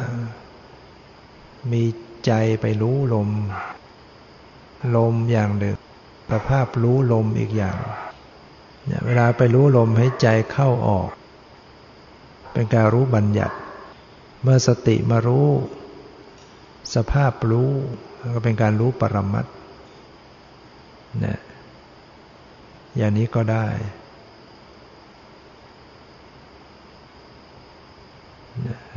[1.73, 1.83] มี
[2.27, 3.29] ใจไปรู้ลม
[4.97, 5.77] ลมอย่างหนึ่ง
[6.33, 7.79] สภาพรู้ลมอีกอย่าง
[8.87, 11.09] เนี่ยเวลาไปรู้ลมให้ใจเข้าออก
[12.53, 13.57] เป็นการรู้บัญญัติ
[14.43, 15.49] เมื่อสติมารู้
[16.95, 17.71] สภาพรู้
[18.35, 19.47] ก็เป็นการรู้ปรมัต
[21.21, 21.39] เนี่ย
[22.97, 23.67] อย่างนี้ก็ได้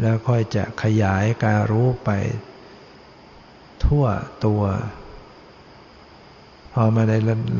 [0.01, 2.09] แล้วค่อยจะขยายการรู้ไป
[3.85, 4.05] ทั่ว
[4.45, 4.63] ตัว
[6.73, 7.13] พอมาใน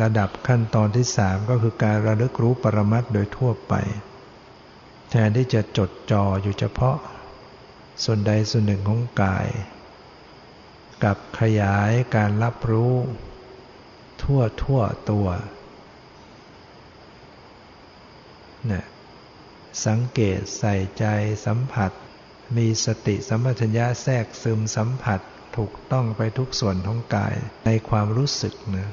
[0.04, 3.74] ระดับขั้นตอนที่สามก็คือการระลึกรู้ปรมัตโดยทั่วไป
[5.10, 6.98] แทนที่จะจดจ่ออยู่เฉพาะ
[8.04, 9.48] ส่วนใดส่วนหนึ่งของกาย
[11.04, 12.96] กับขยายการรับรู้
[14.24, 15.28] ทั่วทั่วตัว
[18.72, 18.86] นะ
[19.86, 21.06] สังเกตใส่ใจ
[21.46, 21.92] สัมผัส
[22.58, 25.20] มีสติสัมปชัญญะแทรกซึมสัมผัส
[25.58, 28.90] ถูกต้องไปทุกส่วนของกายในความรู้สึกนะ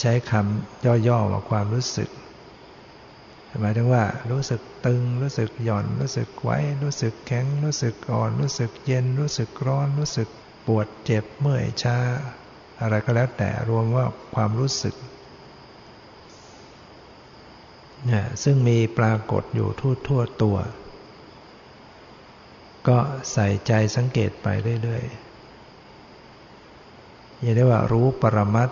[0.00, 2.10] ใช้คำย่อๆว่าความรู้สึก
[3.60, 10.28] หมายถึงว่ารู้สึกตึงรู้สึกหย่อนรู้สึกไว้ รู้สึกแข็งรู้สึกอ่อน รู้สึกเย็น รู้สึกร้อน รู้สึก
[10.66, 11.98] ปวดเจ็บเมื่อยชา
[12.80, 14.94] อะไรก็แล้วแต่รวมว่าความรู้สึก
[18.10, 20.56] นี่ยซึ่งมีปรากฏอยู่ทั่วทั่วตัว
[22.88, 22.98] ก็
[23.32, 24.46] ใส่ใจสังเกตไป
[24.82, 25.12] เรื่อยๆ
[27.40, 28.70] อย่าได้ว่ารู้ปรมัต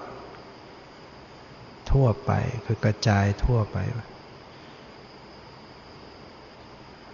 [1.91, 2.31] ทั่วไป
[2.65, 3.77] คือกระจายทั่วไป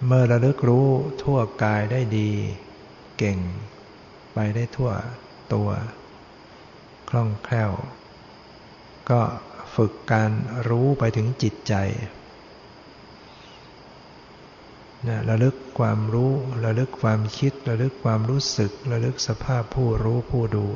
[0.06, 0.86] เมื่อระลึกรู้
[1.22, 2.30] ทั่วกายได้ดี
[3.18, 3.38] เก่ง
[4.34, 4.90] ไปได้ทั่ว
[5.54, 5.68] ตัว
[7.08, 7.72] คล่องแคล่ว
[9.10, 9.20] ก็
[9.76, 10.30] ฝึกการ
[10.68, 11.74] รู้ไปถึงจิตใจ
[15.06, 16.32] นะระลึกความรู้
[16.64, 20.66] ระลึกความคิดระลึกความรู้สึกระลึกสภาพผู้รู้ผู้ดู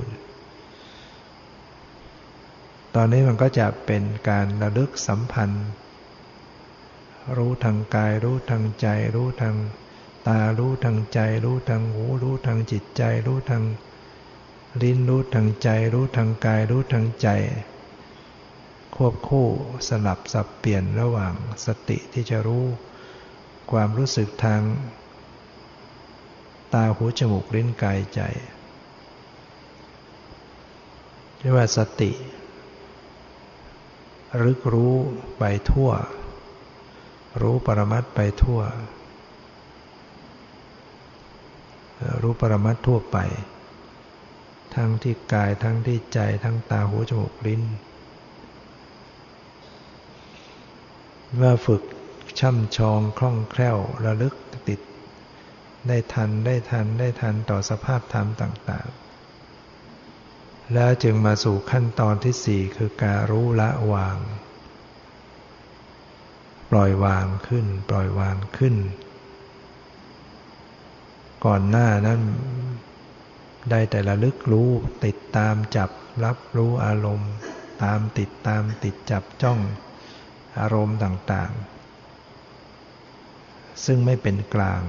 [2.95, 5.67] ตอนนี้มันก็จะเป็นการระลึกสัมพันธ์
[7.37, 9.57] รู้ทางกาย รู้ทางใจ รู้ทาง
[10.29, 13.63] ตารู้ทางใจ รู้ทางหู รู้ทางจิตใจ รู้ทาง
[14.83, 17.29] ลิ้นรู้ทางใจ รู้ทางกาย รู้ทางใจ
[18.97, 19.47] ควบคู่
[19.89, 21.35] สลับสับเปลี่ยนระหว่าง
[21.67, 22.67] สติที่จะรู้
[23.73, 24.63] ความรู้สึกทาง
[26.75, 28.21] ตาหูจมูกลิ้นกายใจ
[31.39, 32.13] เรียกว่าสติ
[34.43, 34.95] รึกรู้
[35.39, 35.91] ไปทั่ว
[37.43, 38.61] รู้ปรมัตไปทั่ว
[42.23, 43.19] รู้ปรมัตทั่วไป
[44.75, 47.63] ทั้งที่กายทั้งที่ใจทั้งตาหูจมูกลิ้น
[51.37, 51.83] เมื่อฝึก
[52.39, 54.35] ช่ำชองคล่องแคล่วระลึก
[54.69, 54.81] ติด
[55.89, 58.89] ได้ทันได้ทันได้ทันต่อสภาพธรรมต่าง
[59.81, 64.19] ๆ แล้วจึงมาสู่ขั้นตอนที่สี่คือการรู้ละวาง
[66.71, 68.77] ปล่อยวางขึ้น ปล่อยวางขึ้น
[71.45, 72.21] ก่อนหน้านั้น
[73.71, 74.71] ได้แต่ระลึกรู้
[75.05, 75.91] ติดตามจับ
[76.25, 77.33] รับรู้อารมณ์
[77.83, 79.61] ตามติดตามติดจับจ้อง
[80.59, 84.83] อารมณ์ต่างๆ ซึ่งไม่เป็นกลาง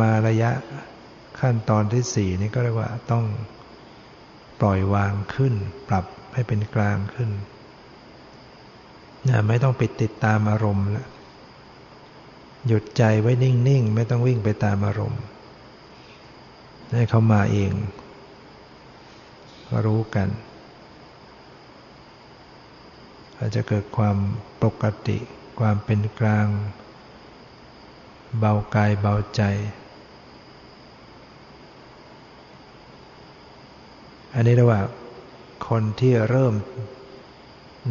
[0.00, 0.50] มาระยะ
[1.40, 3.24] ขั้นตอนที่สี่นี้ก็เรียกว่าต้อง
[4.60, 5.54] ปล่อยวางขึ้น
[5.88, 6.04] ปรับ
[6.34, 7.30] ให้เป็นกลางขึ้น
[9.48, 11.08] ไม่ต้องปิดติดตามอารมณ์แล้ว
[12.66, 15.22] หยุดใจไว้นิ่งๆ ไม่ต้องวิ่งไปตามอารมณ์
[16.94, 17.72] ให้เขามาเอง
[19.86, 20.28] รู้กัน
[23.40, 24.16] อาจจะเกิดความ
[24.62, 25.18] ปกติ
[25.60, 26.46] ความเป็นกลาง
[28.38, 29.42] เบากายเบาใจ
[34.34, 34.82] อันนี้เรียกว่า
[35.68, 36.54] คนที่เริ่ม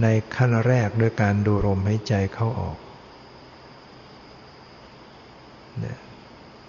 [0.02, 2.78] ในขั้นแรกด้วยการดูลมหายใจเข้าออก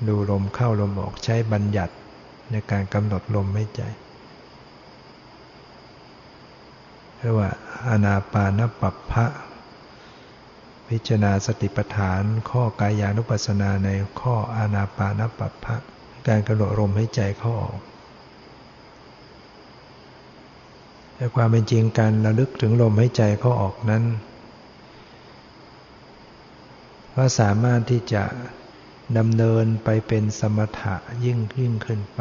[0.09, 1.95] ดูลมเข้าลมออกใช้บัญญัติ
[2.51, 3.83] ในการกำหนดลมหายใจ
[7.21, 7.51] เรียกว่า
[7.89, 9.27] อานาปานปัปพะ
[10.89, 13.89] พิจารณาสติปัฏฐาน ข้อกายานุปัสสนาใน
[14.21, 15.77] ข้ออานาปานปัปพะ
[16.29, 17.79] การกำหนดลมให้ใจเข้าออก
[21.14, 24.05] แต่ความเป็นจริงการระลึกถึงลมให้ใจเข้าออกนั้น
[27.16, 28.25] ก็สามารถที่จะ
[29.18, 32.21] ดำเนินไปเป็นสมถะยิ่งยิ่งขึ้นไป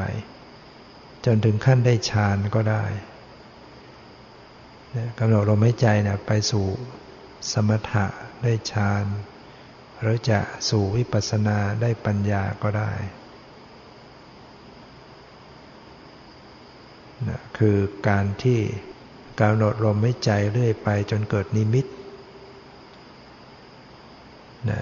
[1.25, 2.83] จนถึงขั้นได้ฌานก็ได้
[5.19, 6.65] กำหนดลมหายใจนี่ยไปสู่
[7.51, 8.05] สมถะ
[8.43, 9.05] ได้ฌาน
[10.01, 12.91] หรือจะสู่วิปัสสนาได้ปัญญาก็ได้
[17.27, 17.77] นะคือ
[18.07, 18.59] การที่
[19.39, 21.85] กำหนดลมหายใจเรื่อยไปจนเกิดนิมิต
[24.71, 24.81] นะ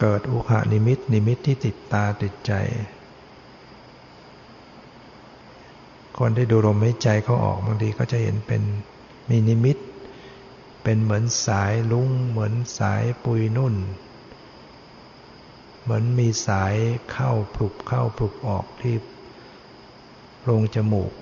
[0.00, 2.52] เกิดอุคคหนิมิตนิมิตที่ติดตาติดใจ
[6.18, 8.62] คนที่ดูลมหายใจเข้าออกบางทีก็จะเห็นเป็น
[9.28, 9.76] มีนิมิต
[10.82, 13.74] เป็นเหมือนสายรุ้งเหมือนสายปุยนุ่น
[15.82, 16.74] เหมือนมีสาย
[17.12, 18.94] เข้าผลุบเข้าผลุบออกที่
[20.38, 21.12] โพรงจมูก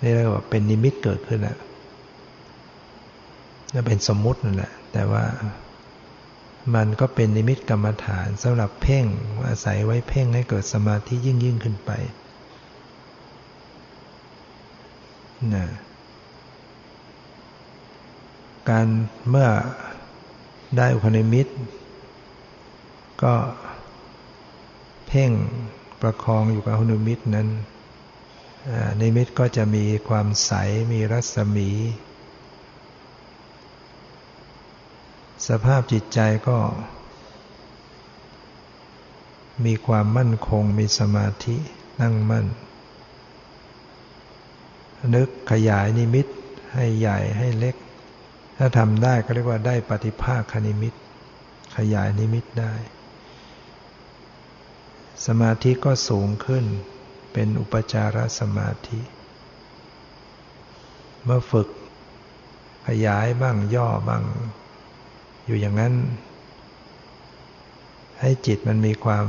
[0.00, 1.58] นี่เรียกว่าเป็นนิมิตเกิดขึ้นแหล้ว
[3.72, 5.24] นั่นเป็นสมมุตินั่นแหละ แต่ว่า
[6.74, 9.04] มันก็เป็นนิมิตกรรมฐานสำหรับเพ่ง
[9.48, 11.90] อาศัยไว้เพ่งให้เกิดสมาธิยิ่งยิ่งขึ้นไป
[15.54, 15.66] นะ
[18.70, 18.86] การ
[19.28, 19.48] เมื่อ
[20.76, 21.46] ได้อุปนิมิต
[23.22, 23.34] ก็
[25.06, 25.30] เพ่ง
[26.00, 27.48] ประคองอยู่กับอุปนิมิตนั้น
[29.00, 30.52] นิมิตก็จะมีความใส
[30.92, 31.70] มีรัศมี
[35.48, 36.58] สภาพจิตใจก็
[39.64, 41.56] มีความมั่นคงมีสมาธิ
[42.02, 42.46] นั่งมั่น
[45.14, 46.26] นึกขยายนิมิต
[46.74, 47.76] ให้ใหญ่ให้เล็ก
[48.58, 50.94] ถ้าทำได้ก็เรียกว่าได้ปฏิภาคนิมิต
[51.76, 52.74] ขยายนิมิตได้
[55.26, 56.64] สมาธิก็สูงขึ้น
[57.32, 59.00] เป็นอุปจารสมาธิ
[61.24, 61.68] เมื่อฝึก
[62.88, 64.24] ขยายบ้างย่อบ้าง
[65.46, 65.94] อยู่อย่างนั้น
[68.20, 69.26] ให้จิตมันมีความ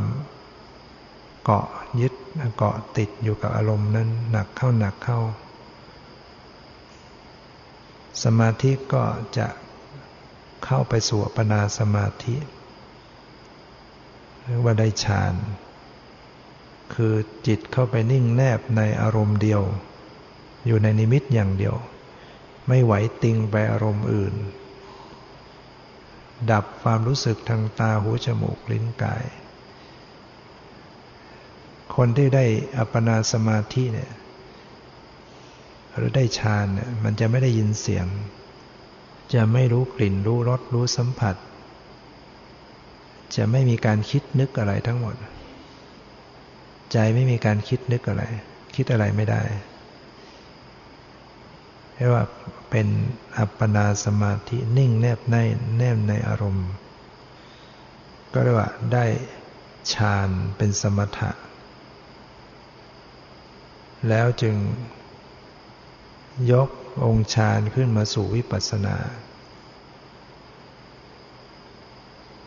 [1.43, 1.67] เกาะ
[2.01, 2.13] ยึด
[2.57, 5.19] เกาะติดอยู่กับอารมณ์นั้นหนักเข้าหนักเข้า
[8.23, 9.03] สมาธิก็
[9.37, 9.47] จะ
[10.65, 12.35] เข้าไปสู่ปนาสมาธิ
[14.43, 15.33] หรือว่าได้ฌาน
[16.93, 17.13] คือ
[17.47, 19.61] จิตเข้าไปนิ่งแนบในอารมณ์เดียว
[20.65, 21.75] อยู่ในนิมิตอย่างเดียว
[22.67, 22.93] ไม่ไหว
[23.23, 24.33] ติงไปอารมณ์อื่น
[26.51, 29.23] ดับความรู้สึกทางตาหูจมูกลิ้นกาย
[31.95, 32.45] คนที่ได้
[32.77, 34.11] อัปปนาสมาธิเนี่ย
[35.95, 38.07] หรือได้ฌานเนี่ยมันจะไม่ได้ยินเสียง
[39.33, 41.35] จะไม่รู้กลิ่นรู้รสรู้สัมผัส
[43.35, 45.15] จะไม่มีการคิดนึกอะไรทั้งหมด
[46.91, 48.23] ใจไม่มีการคิดนึกอะไร
[48.75, 49.41] คิดอะไรไม่ได้
[51.95, 52.23] เรียกว่า
[52.69, 52.87] เป็น
[53.37, 55.35] อัปปนาสมาธินิ่งแนบใน
[55.77, 56.69] แนบในอารมณ์
[58.33, 59.05] ก็เรียกว่าได้
[59.93, 61.31] ฌานเป็นสมถะ
[64.09, 64.55] แล้วจึง
[66.51, 66.69] ยก
[67.05, 68.97] องค์ฌานขึ้นมาสู่วิปัสสนา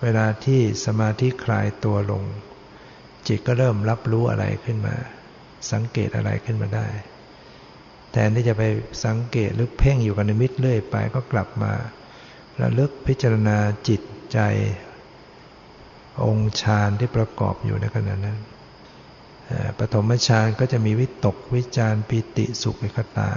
[0.02, 2.24] เวลาที่สมาธิคลายตัวลง
[3.26, 4.94] จิตก็เริ่มรับรู้อะไรขึ้นมา
[5.72, 6.86] สังเกตอะไรขึ้นมาได้
[8.12, 8.62] แทนที่จะไป
[9.04, 11.72] สังเกตหรือเพ่งอยู่กับนิมิตเรื่อยไปก็กลับมา
[12.60, 13.58] ระลึกพิจารณา
[13.88, 14.00] จิต
[14.32, 14.38] ใจ
[16.24, 18.38] องค์ฌานที่ประกอบอยู่ในขณะนั้น
[19.78, 23.30] ปฐมฌานก็จะมีวิตกวิจารปิติสุขเอกตา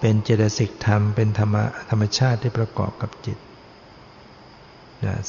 [0.00, 1.56] เป็นเจตสิกธรรม เป็นธรรม
[1.90, 3.38] ธรรมชาติที่ประกอบกับจิต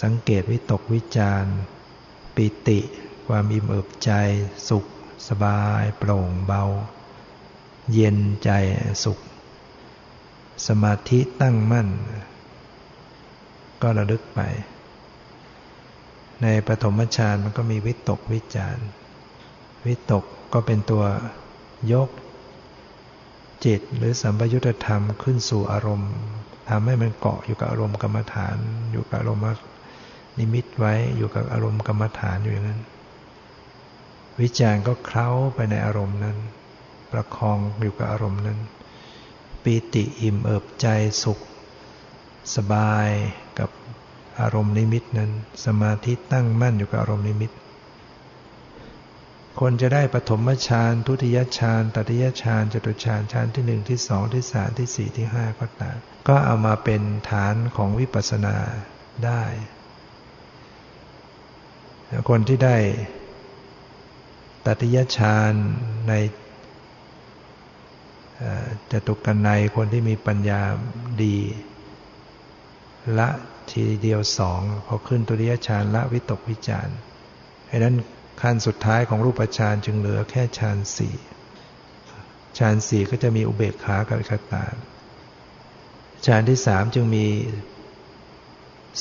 [0.04, 1.46] สังเกตวิตกวิจาร
[2.36, 2.80] ปิติ
[3.28, 4.12] ความอิ่มเอิบใจ
[4.70, 4.86] สุข
[5.30, 6.64] สบาย โปร่งเบา
[7.94, 8.50] เย็นใจ
[9.04, 9.20] สุข
[10.68, 11.88] สมาธิตั้งมั่น
[13.82, 14.40] ก็ระลึกไป
[16.42, 18.78] ในปฐมฌานมันก็มีวิตกวิจาร
[19.88, 21.04] วิตกก็เป็นตัว
[21.94, 22.10] ยก
[23.66, 26.14] จิตหรือสัมปยุตธรรมขึ้นสู่อารมณ์
[26.70, 28.58] ทำให้มันเกาะอยู่กับอารมณ์กรรมฐาน
[28.92, 29.44] อยู่กับอารมณ์
[30.40, 32.82] นิมิตไว้อยู่กับอารมณ์กรรมฐานอยู่อย่างนั้น
[34.42, 36.38] วิจารณ์ก็เคล้าไปในอารมณ์นั้น
[37.12, 38.60] ประคองอยู่กับอารมณ์นั้น
[39.64, 40.88] ปีติอิ่มเอิบใจ
[41.24, 41.40] สุข
[42.56, 43.10] สบาย
[43.60, 43.70] กับ
[44.42, 45.32] อารมณ์นิมิตนั้น
[45.66, 47.52] สมาธิตั้งมั่นอยู่กับอารมณ์นิมิต
[49.60, 55.98] คนจะได้ปฐมฌานทุติยฌานตติยฌานจตุฌานฌานที่หนึ่งที่สองที่สามที่สี่ที่ห้าก็ตาม
[56.28, 58.56] ก็เอามาเป็นฐานของวิปัสสนา
[59.26, 59.44] ได้
[62.30, 62.78] คนที่ได้
[64.66, 65.54] ตติยฌาน
[66.10, 66.14] ใน
[68.92, 70.62] จตุกันในคนที่มีปัญญา
[71.24, 71.38] ดี
[73.18, 73.30] ละ
[73.72, 76.90] ทีเดียวสองพอขึ้นตุริยฌานละวิตกวิจาร
[77.66, 77.96] เพราะนั้น
[78.42, 81.16] ขั้นสุดท้ายของรูปฌานจึงเหลือแค่ฌานสี่
[82.58, 84.64] ฌานสี่ก็จะมีอุเบกขากับคตา
[86.26, 87.28] ฌานที่สามจึงมี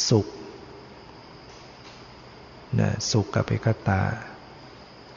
[0.08, 0.26] สุข
[2.80, 4.02] นะสุขกับเอกตา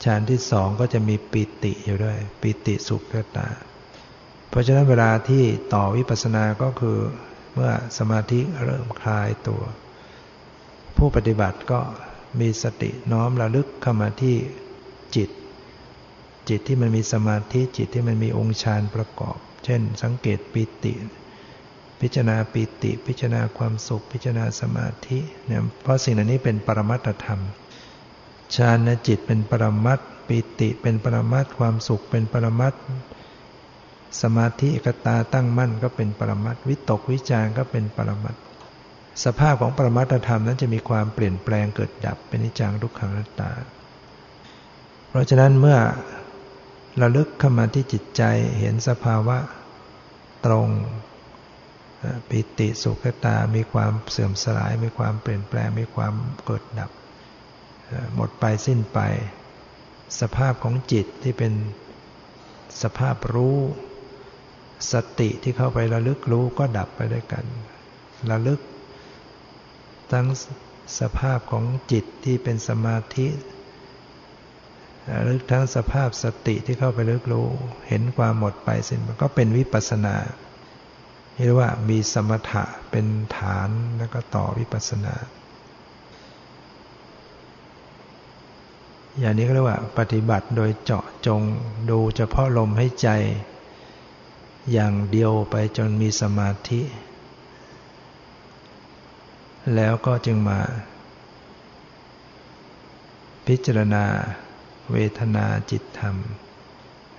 [0.03, 3.47] ฌานที่สองก็จะมีปิติอยู่ด้วย ปิติสุขเอกตา
[4.49, 5.43] เพราะฉะนั้นเวลาที่
[5.73, 6.97] ต่อวิปัสสนาก็คือ
[7.53, 9.63] เมื่อสมาธิเริ่มคลายตัว
[10.97, 11.81] ผู้ปฏิบัติก็
[12.39, 14.35] มีสติน้อมระลึกเข้ามาที่
[15.15, 15.29] จิต
[16.49, 20.93] จิตที่มันมีสมาธิจิตที่มันมีองค์ฌานประกอบ เช่น สังเกตปิติ
[22.01, 27.41] พิจารณาปิติ พิจารณาความสุข พิจารณาสมาธิเนี่ยเพราะสิ่งเหล่านี้เป็นปรมัตธรรม
[28.55, 32.73] ฌานจิตเป็นปรมัตปิติเป็นปรมัตความสุขเป็นปรมัต
[34.21, 38.35] สมาธิเอกตาตั้งมั่นก็เป็นปรมัตวิตกวิจารก็เป็นปรมัต
[39.23, 43.51] สภาพของปรมัตธรรมนั้นจะมีความเปลี่ยนแปลงเกิดดับเป็นนิจังทุกขังนัตตา
[45.09, 45.77] เพราะฉะนั้นเมื่อ
[47.01, 48.23] ระลึกเข้ามาที่จิตใจ
[48.59, 49.37] เห็นสภาวะ
[50.45, 50.67] ตรง
[52.29, 56.13] ปิติสุขตา มีความเสื่อมสลาย มีความเปลี่ยนแปลง มีความ
[56.45, 56.91] เกิดดับ
[58.15, 58.99] หมดไปสิ้นไป
[60.21, 61.53] สภาพของจิตที่เป็น
[62.81, 63.57] สภาพรู้
[64.93, 67.45] สติที่เข้าไประลึกรู้ก็ดับไปด้วยกัน
[68.31, 68.59] ระลึก
[70.13, 70.27] ทั้ง
[70.99, 73.27] สภาพของจิตที่เป็นสมาธิ
[75.27, 77.47] ลึกทั้งสภาพสติที่เข้าไปลึกรู้
[77.87, 80.15] เห็นความหมดไปสิ้นมันก็เป็นวิปัสนา
[81.35, 83.05] เรียกว่ามีสมถะเป็น
[83.37, 85.15] ฐานแล้วก็ต่อวิปัสนา
[89.19, 91.41] อย่างนี้ก็เรียกว่า ปฏิบัติโดยเจาะจง
[91.89, 93.09] ดูเฉพาะลมให้ใจ
[94.71, 96.81] อย่างเดียวไปจนมีสมาธิ
[99.75, 100.59] แล้วก็จึงมา
[103.47, 104.05] พิจารณา
[104.91, 106.15] เวทนาจิตธรรม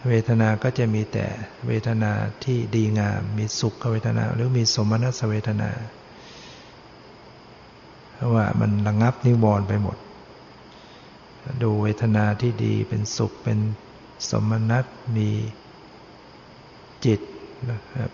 [0.08, 1.26] เวทนาก็จะมีแต่
[1.66, 2.12] เวทนา
[2.44, 5.70] ที่ดีงาม มีสุขเวทนา หรือมีสมนัสเวทนา
[8.14, 9.96] เพราะว่ามันระงงับนิวรณ์ไปหมด
[11.62, 13.58] ดูเวทนาที่ดีเป็นสุขเป็น
[14.30, 14.84] สมนัต
[15.16, 15.30] มี
[17.04, 17.20] จิต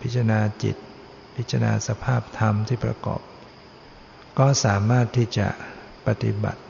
[0.01, 0.75] พิจารณาจิต
[1.35, 3.21] พิจารณาสภาพธรรมที่ประกอบ
[4.39, 5.47] ก็สามารถที่จะ
[6.07, 6.61] ปฏิบัติ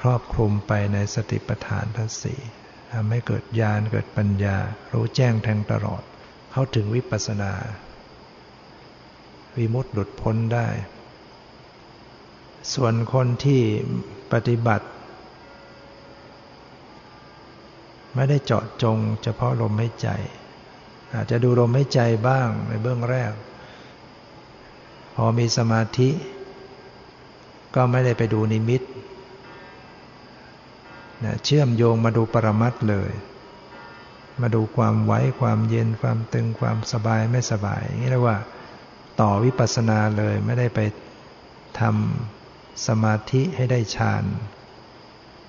[0.00, 2.40] ครอบคลุมไปในสติปัฏฐานทั้งสี่
[2.92, 4.56] ทำให้เกิดญาณเกิดปัญญา
[4.92, 6.02] รู้แจ้งแทงตลอด
[6.52, 7.52] เข้าถึงวิปัสสนา
[9.56, 10.68] วิมุตติหลุดพ้นได้
[12.74, 13.62] ส่วนคนที่
[14.32, 14.86] ปฏิบัติ
[18.14, 20.08] ไม่ได้เจาะจงเฉพาะลมหายใจ
[21.14, 23.32] อาจจะดูลมหายใจบ้างในเบื้องแรก
[25.14, 26.08] พอมีสมาธิ
[27.74, 28.82] ก็ไม่ได้ไปดูนิมิต
[31.24, 33.12] นะเชื่อมโยงมาดูปรมัตเลย
[34.40, 38.38] มาดูความไว้ความเย็นความตึงความสบายไม่สบายอย่างนี้เรียกว่า
[39.20, 40.80] ต่อวิปัสสนาเลยไม่ได้ไป
[41.80, 44.24] ทำสมาธิให้ได้ฌาน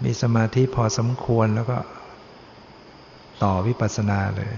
[0.03, 1.77] มีสมาธิพอสมควรแล้วก็
[3.43, 4.53] ต่อวิปัสสนาเลย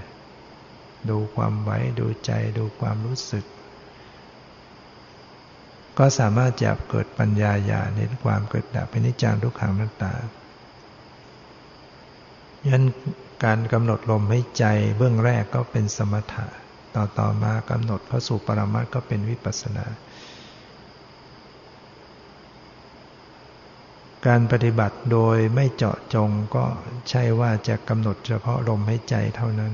[1.10, 3.46] ดูความไหวดูใจดูความรู้สึก
[5.98, 10.14] ก็สามารถจะเกิดปัญญาญาเห็นความเกิดดับเป็นนิจจังทุกขังนัตตา
[12.68, 12.84] ยัน
[13.44, 14.66] การกำหนดลมให้ใจ
[14.98, 16.48] เบื้องแรกก็เป็นสมถะ
[16.96, 19.86] ต่อต่อมากำหนดพระสุปรมัตก็เป็นวิปัสนา
[24.28, 26.66] การปฏิบัติโดยไม่เจาะจงก็
[27.10, 29.74] ใช่ว่าจะกำหนดเฉพาะลมให้ใจเท่านั้น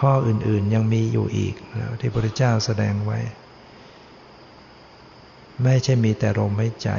[0.00, 1.54] ข้ออื่นๆยังมีอยู่อีก
[2.00, 3.18] ที่พระพุทธเจ้าแสดงไว้
[5.62, 6.90] ไม่ใช่มีแต่ลมหายใจ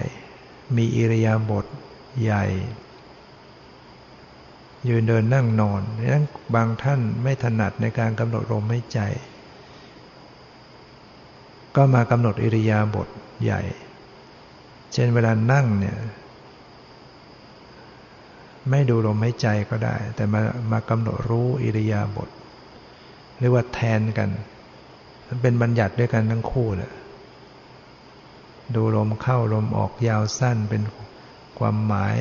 [0.75, 1.65] มีอิริยาบถ
[2.21, 2.45] ใหญ่
[4.87, 8.99] ยืนเดินนั่งนอนดังนั้นบางท่านไม่ถนัดในการกำหนดลมหายใจ
[11.75, 13.07] ก็มากำหนดอิริยาบถ
[13.43, 13.61] ใหญ่
[14.93, 15.97] เช่นเวลานั่งเนี่ย
[18.69, 20.41] ไม่ดูลมหายใจก็ได้ แต่มา
[20.71, 22.29] มากำหนดรู้อิริยาบถ
[23.39, 24.29] เรียกว่าแทนกัน
[25.27, 26.91] มัน เป็นบัญญัติด้วยกันทั้งคู่แหละ
[28.75, 30.83] ดูลมเข้าลมออกยาวสั้นเป็น
[31.59, 32.17] ความหมาย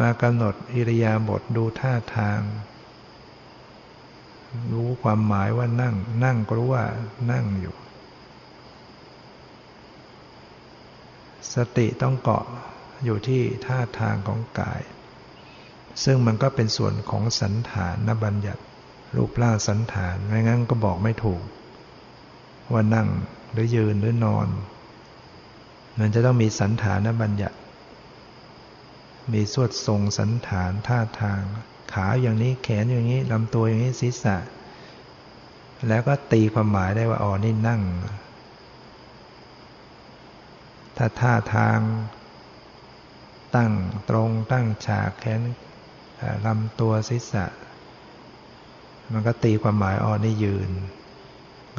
[0.00, 2.40] มากำหนดอิริยาบถดูท่าทาง
[4.72, 5.94] รู้ความหมายว่านั่ง
[6.24, 6.84] นั่งก็รู้ว่า
[7.30, 7.74] นั่งอยู่
[11.54, 12.44] สติต้องเกาะ
[13.04, 14.82] อยู่ที่ท่าทางของกาย
[16.04, 18.62] ซึ่งมันก็เป็นส่วนของสันฐานนบัญญัติ
[19.16, 21.42] รูปร่างสันฐานไม่งั้นก็บอกไม่ถูก
[22.72, 23.08] ว่านั่ง
[23.52, 24.48] หรือยืนหรือนอน
[25.98, 27.56] มันจะต้องมีสันฐานบัญญัติ
[29.32, 31.40] มีสวดทรงสันฐานท่าทาง
[31.92, 34.36] ขาอย่างนี้แขนอย่างนี้ลำตัวอย่างนี้ศีรษะ
[35.88, 37.82] แล้วก็ตีความหมายได้ว่าอ๋อนี่นั่ง
[40.96, 41.78] ถ้าท่าทาง
[43.56, 43.72] ตั้ง
[44.10, 45.40] ตรงตั้งฉากแขน
[46.46, 47.46] ลำตัวศีรษะ
[49.12, 50.70] มันก็ตีความหมายอ๋อนี่ยืน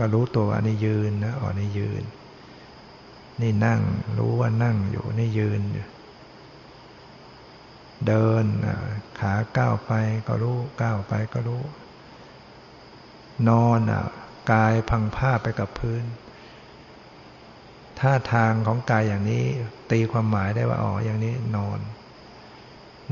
[0.02, 2.04] ก็รู้ตัวว่านี่ยืนนะอ๋อนี่ยืน
[3.42, 3.82] นี่นั่ง
[4.18, 5.88] รู้ว่านั่งอยู่นี่ยืนอยู่
[8.08, 8.46] เดิน
[9.20, 9.92] ขาก้าวไป
[10.28, 11.64] ก็รู้ก้าวไปก็รู้
[13.50, 14.04] นอนอะ
[14.52, 16.04] กายพังผ้าไปกับพื้น
[18.00, 19.46] ท่าทางของกายอย่างนี้
[19.92, 21.80] ตีความหมายได้ว่าอ๋ออย่างนี้นอน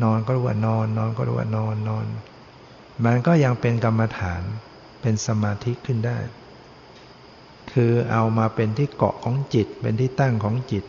[0.03, 2.05] นอนก็รู้ว่านอน นอนก็รู้ว่านอนนอน
[3.05, 4.41] มันก็ยังเป็นกรรมฐาน
[5.01, 6.17] เป็นสมาธิขึ้นได้
[7.73, 10.83] คือเอามาเป็นที่เกาะของจิต เป็นที่ตั้งของจิต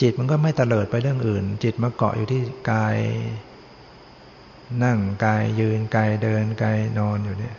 [0.00, 2.96] จิตมันก็ไม่เตลิดไปเรื่องอื่น จิตมาเกาะอยู่ที่กาย
[4.84, 7.56] นั่งกายยืนกายเดินกายนอนอยู่เนี่ย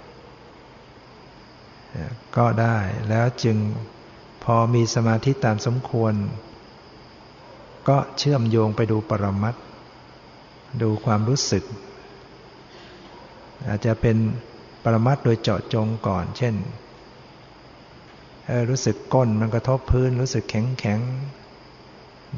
[2.38, 2.78] ก็ได้
[3.10, 3.58] แล้วจึง
[4.44, 6.14] พอมีสมาธิตามสมควร
[7.90, 9.56] ก็เชื่อมโยงไปดูปรมัต
[10.82, 11.64] ดูความรู้สึก
[13.68, 14.18] อาจจะเป็น
[14.84, 16.56] ปรมัตโดยเจาะจงก่อน เช่น
[18.70, 21.00] รู้สึกก้นมันกระทบพื้น รู้สึกแข็งแข็ง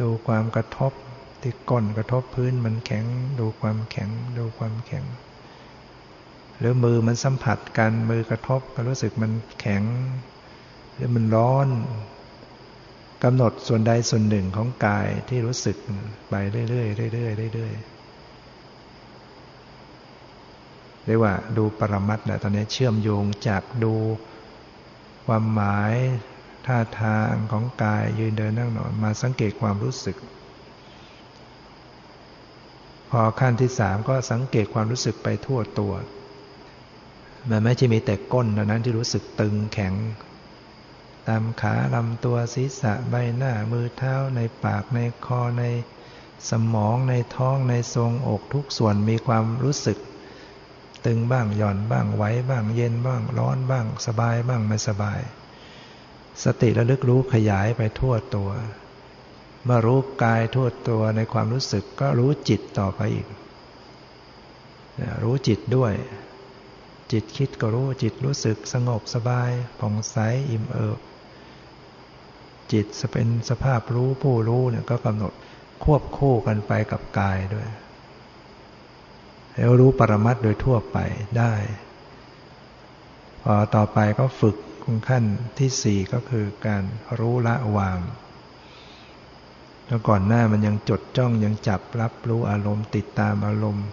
[0.01, 0.93] ดูความกระทบ
[1.41, 3.05] ที่ก้นกระทบพื้นมันแข็ง
[3.39, 5.05] ดูความแข็ง ดูความแข็ง
[6.59, 9.83] หรือมือมันสัมผัสกันมือกระทบก็รู้สึกมันแข็ง
[10.93, 11.67] หรือมันร้อน
[13.23, 15.77] กำหนดส่วนใดส่วนหนึ่งของกายที่รู้สึก
[16.29, 16.33] ไป
[16.69, 17.99] เรื่อยๆเรื่อยๆเรื่อยๆ
[21.05, 23.93] เรียกว่าดูปรมัตนะตอนนี้เชื่อมโยงจากดู
[25.29, 25.93] ความหมาย
[26.65, 30.17] ท่าทางของกายยืนเดินนั่งนอนมาสังเกตความรู้สึก
[33.09, 35.93] พอขั้นที่สามก็สังเกตความรู้สึกไปทั่วตัว
[37.49, 39.93] มันไม่ใช่มีแต่ก้นเท่านั้นที่รู้สึกตึงแข็ง
[41.27, 45.63] ตามขาลำตัวศีรษะใบหน้ามือเท้าในปากในคอใน
[46.49, 49.97] สมองในท้องในทรงอกทุกส่วนมีความรู้สึก
[51.05, 55.19] ตึงบ้างหย่อนบ้างไหวบ้างเย็นบ้างร้อนบ้าง สบายบ้างไม่สบาย
[56.43, 58.49] สติระลึกรู้ขยายไปทั่วตัว
[59.65, 63.27] เมื่อรู้กายทั่วตัวในความรู้สึกก็รู้จิตต่อไปอีก
[65.23, 65.93] รู้จิตด้วย
[67.11, 70.17] จิตคิดก็รู้จิตรู้สึกสงบสบายผ่องใส
[70.49, 70.99] อิ่มเอิบ
[72.71, 75.33] จิตจะเป็นสภาพรู้ผู้รู้เนี่ยก็กำหนด
[75.83, 77.67] ควบคู่กันไปกับกายด้วย
[79.59, 80.97] แล้วรู้ปรมัตโดยทั่วไป
[81.37, 81.53] ได้
[83.43, 84.57] พอต่อไปก็ฝึก
[85.09, 85.23] ขั้น
[85.59, 86.83] ที่สี่ก็คือการ
[87.19, 87.99] รู้ละวาง
[89.87, 93.87] แล้วก่อนหน้ามันยังจดจ้องยังจับรับรู้อารมณ์ ติดตามอารมณ์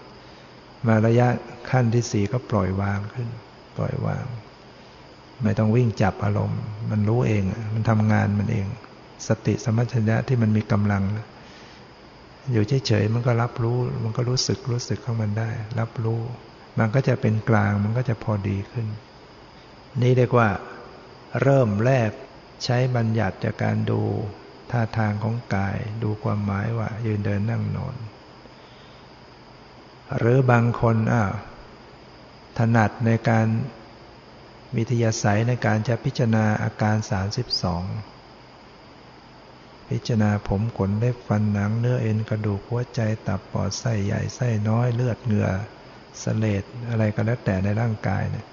[0.86, 1.28] มาระยะ
[1.70, 3.28] ขั้นที่สี่ก็ปล่อยวางขึ้น
[3.76, 4.24] ปล่อยวาง
[5.42, 6.60] ไม่ต้องวิ่งจับอารมณ์
[6.90, 7.42] มันรู้เอง
[7.74, 8.66] มันทำงานมันเอง
[9.28, 11.26] สติสมัชัญญะที่มันมีกำลังนะ
[12.52, 16.20] อยู่เฉยๆมันก็รับรู้ มันก็รู้สึกรู้สึกของมันได้ รับรู้
[16.78, 18.86] มันก็จะเป็นกลางมันก็จะพอดีขึ้น
[20.02, 20.48] นี่เรียกว่า
[21.42, 22.10] เริ่มแรก
[22.64, 24.00] ใช้บัญญัติจากการดู
[24.70, 27.96] ท่าทางของกาย ดูความหมายว่า ยืนเดินนั่งนอน
[30.18, 31.24] หรือบางคนอ่า
[32.58, 33.46] ถนัดในการ
[34.76, 36.96] วิทยาศัยในการจะพิจารณาอาการ
[37.60, 38.15] 32
[39.88, 45.48] พิจารณาผมขนเล็บฟันหนังเนื้อเอ็นกระดูกหัวใจตับปอดไส้ใหญ่ไส้น้อยเลือดเหงื่อ
[46.22, 48.46] สเลดอะไรก็แล้วแต่ในร่างกายเนี่ย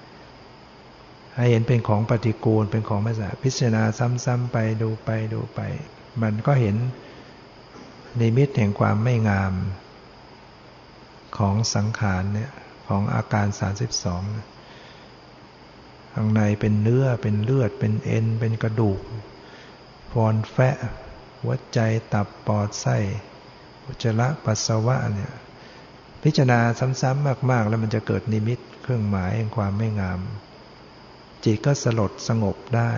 [1.36, 5.60] ให้เห็นเป็นของปฏิกูลเป็นของไม่สะอาดพิจารณาซ้ำๆไปดูไปดูไป
[6.22, 6.76] มันก็เห็น
[8.20, 9.52] นิมิตแห่งความไม่งาม
[11.38, 12.50] ของสังขารเนี่ย
[12.88, 13.56] ของอาการ 32
[16.12, 19.00] ข้างในเป็นเนื้อเป็นเลือดเป็นเอ็นเป็นกระดูก
[20.12, 20.76] ฟอนแฟะ
[21.44, 21.80] หัวใจ
[22.14, 22.96] ตับปอดไส้
[23.86, 25.32] อุจจาระปัสสาวะเนี่ย
[26.22, 26.60] พิจารณา
[27.00, 30.20] ซ้ำๆมาก ๆ แล้วมันจะเกิดนิมิตเครื่องหมายแห่งความไม่งาม
[31.44, 32.92] จิตก็สลดสงบได้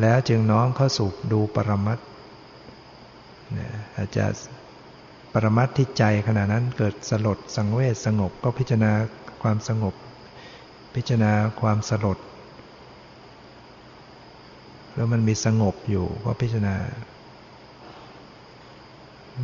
[0.00, 1.98] แล้วจึงน้อมเข้าสู่ดูปรมัต
[3.52, 4.26] เนี่ยอาจจะ
[5.32, 8.92] ปรมัตที่ใจขณะนั้นเกิดสลดสังเวชสงบก็พิจารณา
[9.42, 9.94] ความสงบ
[10.94, 12.18] พิจารณาความสลด
[14.94, 16.76] แล้วมันมีสงบอยู่ก็พิจารณา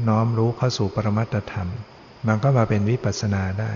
[0.09, 1.71] น้อมรู้เข้าสู่ปรมัตธรรม
[2.27, 3.73] มันก็มาเป็นวิปัสสนาได้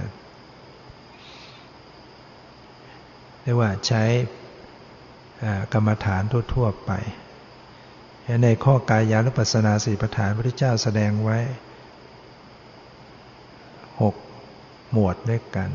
[3.43, 4.03] เรียกว่าใช้
[5.73, 6.23] กรรมฐาน
[6.55, 6.93] ทั่วๆไป
[8.43, 11.39] ในข้อกายานุปัสสนาสี่ประฐานพระพุทธเจ้าแสดงไว้
[14.01, 14.15] หก
[14.93, 15.71] หมวดด้วยกัน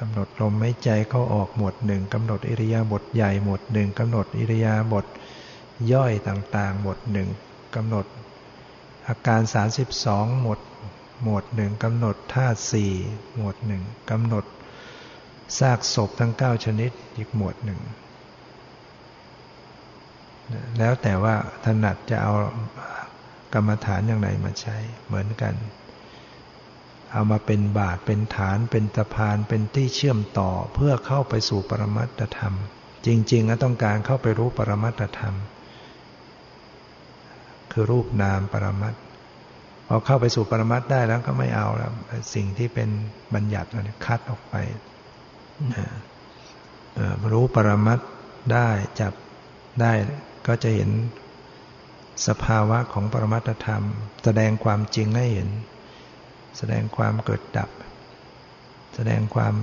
[0.00, 5.06] กำหนดลมหายใจเข้าออกหมวดหนึ่งกำหนดอิริยาบถใหญ่หมวดหนึ่งกำหนดอิริยาบถ
[5.92, 7.28] ย่อยต่างๆ หมวดหนึ่ง
[7.74, 8.06] กำหนด
[9.08, 9.40] อาการ
[9.92, 10.60] 32 หมวด
[11.22, 12.92] หมวดหนึ่งกำหนดธาตุสี่
[13.36, 14.44] หมวดหนึ่งกำหนด
[15.58, 17.80] ซากศพทั้ง 9 ชนิดอีกหมวดหนึ่ง
[20.78, 21.34] แล้วแต่ว่า
[21.64, 22.34] ถนัดจะเอา
[23.54, 24.76] กรรมฐานอย่างไรมาใช้
[25.06, 25.54] เหมือนกัน
[27.12, 32.54] เอามาเป็นบาทเป็นฐานเป็นตะพานเป็นที่เชื่อมต่อเพื่อเข้าไปสู่ปรมัตธรรม
[33.06, 35.34] จริงๆก็ต้องการเข้าไปรู้ปรมัตธรรม
[37.72, 38.94] คือรูปนามปรมัต
[39.88, 41.92] พอเข้าไปสู่ปรมัตได้แล้วก็ไม่เอาแล้ว
[42.34, 42.88] สิ่งที่เป็น
[43.34, 44.54] บัญญัตินี่คัดออกไป
[47.32, 47.98] รู้ปรมัต
[48.52, 48.68] ได้
[49.00, 49.12] จับ
[49.80, 49.92] ได้
[50.46, 50.90] ก็จะเห็น
[52.26, 53.82] สภาวะของปรมัตธรรม
[54.24, 55.48] แสดงความจริงให้เห็น
[56.56, 57.70] แสดงความเกิดดับ
[58.94, 59.54] แสดงความ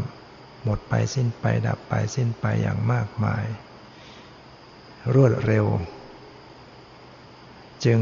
[0.64, 3.46] หมดไปสิ้นไปดับไปสิ้นไปอย่างมากมาย
[5.14, 5.66] รวดเร็ว
[7.86, 8.00] จึง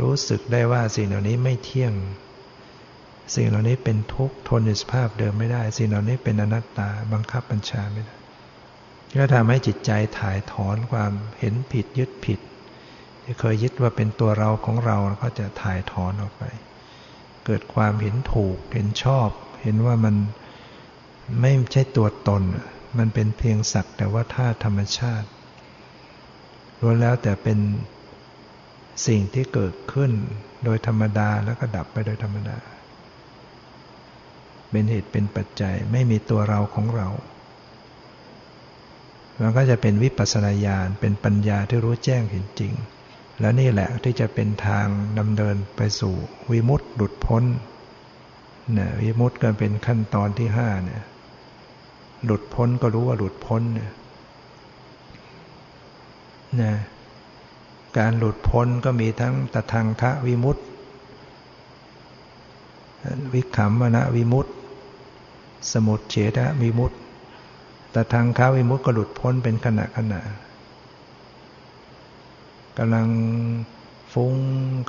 [0.00, 1.94] รู้สึกได้ว่าสิ่งเหล่านี้ไม่เที่ยง
[3.34, 8.16] สิ่งเหล่านี้เป็นทุกข์ทนอยู่สภาพเดิมไม่ได้ สิ่งเหล่านี้เป็นอนัตตาบังคับบัญชาไม่ได้
[9.20, 12.40] ก็ทำให้จิตใจถ่ายถอนความเห็นผิดยึดผิด
[13.22, 16.44] ที่เคยยึดว่าเป็นตัวเราของเราก็จะถ่ายถอนออกไป
[17.46, 19.28] เกิดความเห็นถูก เห็นชอบ
[19.62, 20.16] เห็นว่ามัน
[21.40, 22.42] ไม่ใช่ตัวตน
[22.98, 25.28] มันเป็นเพียงสักแต่ว่าธาตุธรรมชาติ
[26.80, 27.58] ล้วนแล้วแต่เป็น
[29.06, 30.12] สิ่งที่เกิดขึ้น
[30.64, 32.58] โดยธรรมดาแล้วก็ดับไปโดยธรรมดา
[34.70, 37.08] เป็นเหตุเป็นปัจจัยไม่มีตัวเราของเรา
[39.40, 42.72] มันก็จะเป็นวิปัสสนาญาณเป็นปัญญาที่รู้แจ้งเห็นจริง
[43.40, 44.86] แล้วนี่แหละที่จะเป็นทาง
[45.18, 46.14] ดำเนินไปสู่
[46.52, 47.44] วิมุตติหลุดพ้น
[48.74, 51.02] เนี่ยวิมุตติก็เป็นขั้นตอนที่ห้าเนี่ย
[52.24, 53.90] หลุดพ้นก็รู้ว่าหลุดพ้นเนี่ย
[56.62, 56.74] นะ
[57.98, 60.62] การหลุดพ้นก็มีทั้งตทางคะวิมุตติ
[63.34, 64.52] วิขำมณวิมุตติ
[65.72, 66.96] สมุทเฉทวิมุตติ
[67.92, 70.20] แต่ทางค้าวิมุตติก็หลุดพ้นเป็นขณะขณะ
[72.82, 73.08] กำลัง
[74.12, 74.34] ฟุ้ง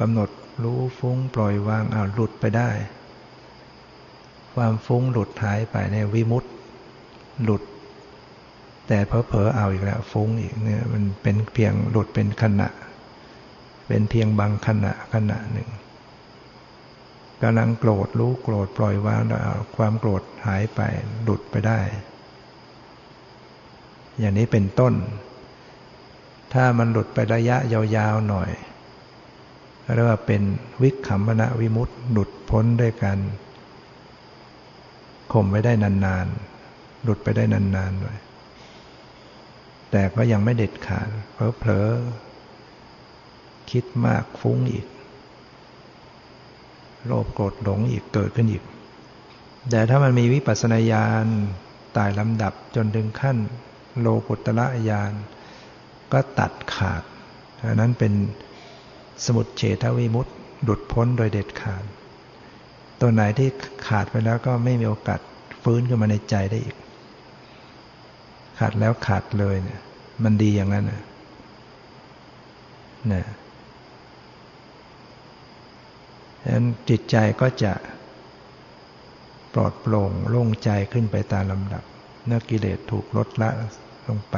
[0.01, 0.29] กำหนด
[0.63, 2.69] รู้ฟุ้งปล่อยวางอ้าวหลุดไปได้
[4.55, 6.49] ความฟุ้งหลุดหายไปในวิมุตติ
[7.43, 7.63] หลุด
[8.87, 12.69] แต่เพอเพอเอาอีกแล้วฟุ้งอีกเนี่ยมันเป็นเพียงหลุดเป็นขณะ
[13.87, 15.69] เป็นเพียงบางขณะขณะหนึ่ง
[17.43, 19.39] กำลังโกรธรู้โกรธปล่อยวางแล้ว
[19.75, 20.81] ความโกรธหายไป
[21.23, 21.79] หลุดไปได้
[24.19, 24.93] อย่างนี้เป็นต้น
[26.53, 28.51] ถ้ามันหลุดไประยะยาวๆหน่อย
[29.93, 30.41] เรียกว่าเป็น
[30.81, 33.17] วิขมณวิมุตต์หลุดพ้นด้วยกัน
[35.33, 38.17] ข่มไว้ได้นานๆ หลุดไปได้นานๆหน่อย
[39.91, 44.87] แต่ก็ยังไม่เด็ดขาดเผลอๆคิดมากฟุ้งอีก
[47.05, 48.63] โลภโกรธหลงอีกเกิดขึ้นอีก
[49.69, 51.25] แต่ถ้ามันมีวิปัสสนาญาณ
[51.97, 53.37] ตายลำดับจนถึงขั้น
[53.99, 55.13] โลกุตละญาณ
[56.13, 57.03] ก็ตัดขาด
[57.65, 58.13] อันนั้นเป็น
[59.25, 61.83] สมุดเฉทวิมุตต์หลุดพ้นโดยเด็ดขาด
[62.99, 63.49] ตัวไหนที่
[63.87, 65.19] ขาดไปแล้วก็ไม่มีโอกาส
[65.63, 66.75] ฟื้นขึ้นมาในใจได้อีก
[68.59, 69.79] ขาดแล้วขาดเลยเนี่ย
[70.23, 71.01] มันดีอย่างนั้นนะ
[73.13, 73.25] นะ
[76.41, 77.73] ฉะนั้นจิตใจก็จะ
[79.53, 81.83] ปลอดโปร่งโล่งใจขึ้นไปตามลำดับ
[82.25, 83.49] เนื้อกิเลสถูกลดละ
[84.07, 84.37] ลงไป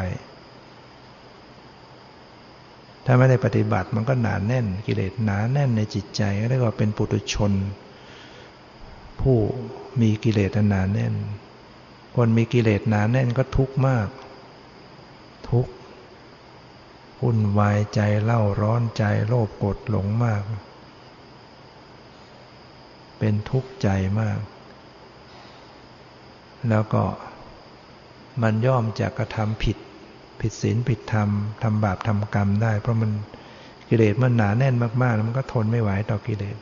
[3.06, 7.52] ถ้าไม่ได้ปฏิบัติมันก็หนาแน่นกิเลสหนาแน่นในจิตใจก็เรียกว่าเป็นปุถุชน
[9.22, 9.38] ผู้
[10.02, 11.14] มีกิเลสหนาแน่น
[12.16, 14.08] คนมีกิเลสหนาแน่นก็ทุกข์มาก
[15.50, 15.74] ทุกข์
[17.22, 20.42] วุ่นวายใจเล่าร้อนใจโลภโกรธหลงมาก
[23.20, 23.88] เป็นทุกข์ใจ
[24.20, 24.40] มาก
[26.70, 27.04] แล้วก็
[28.42, 29.78] มันย่อมจะกระทำผิด
[30.44, 31.30] ผิดศีลผิดธรรม
[31.64, 33.12] ทำบาปทำกรรมได้ เพราะมัน
[33.90, 36.58] กิเลสมันหนาแน่นมากๆแล้วมันก็ทนไม่ไหวต่อกิเลส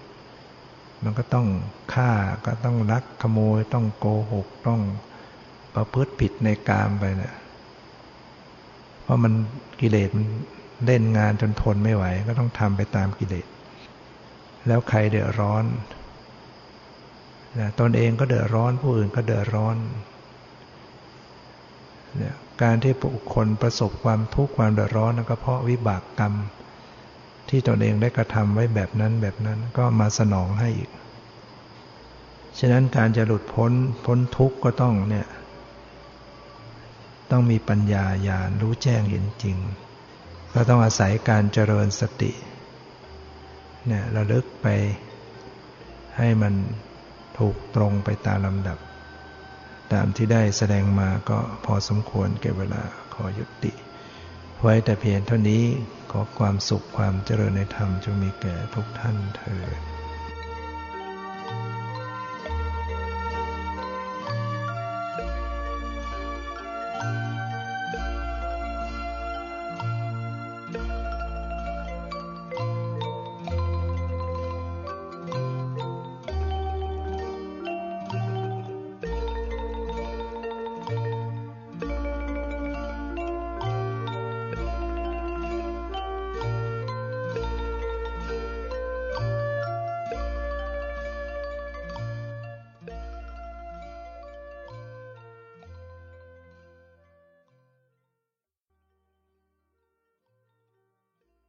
[1.03, 1.47] มันก็ต้อง
[1.93, 2.11] ฆ่า
[2.45, 4.81] ก็ต้องลักขโมย ต้องโกหก ต้อง
[5.75, 7.33] ประพฤติผิดในกามไปเนะี่ย
[9.03, 9.33] เพราะมัน
[9.81, 10.25] กิเลสมัน
[10.85, 13.47] เล่นงานจนทนไม่ไหว ก็ต้องทำไปตามกิเลส
[14.67, 15.63] แล้วใครเดือดร้อน
[17.79, 19.77] ตนเองก็เดือดร้อนผู้อื่นก็เดือดร้อน
[22.17, 26.33] เนี่ย การที่บุคคลประสบความทุกข์ความเดือดร้อนก็เพราะวิบากกรรม
[27.49, 30.89] ที่ตนเองได้กระทำไว้แบบนั้นแบบนั้นก็มาสนองให้อีก
[32.59, 33.71] ฉะนั้นการจะหลุดพ้น
[34.05, 35.27] พ้นทุกข์ก็ต้องเนี่ย
[37.31, 39.57] ต้องมีปัญญาญาณรู้แจ้งเห็นจริง
[40.53, 42.31] ก็ต้องอาศัยการเจริญสติ
[43.87, 44.67] เนี่ยระลึกไป
[46.17, 46.53] ให้มัน
[47.37, 48.77] ถูกตรงไปตามลำดับ
[49.93, 52.83] ตามที่ได้แสดงมาก็พอสมควรเก็บเวลา
[53.13, 53.73] ขอยุติ
[54.61, 55.63] ไว้แต่เพียงเท่านี้
[56.11, 59.90] ขอความสุขความเจริญในธรรมจงมีแก่ทุกท่านเถิด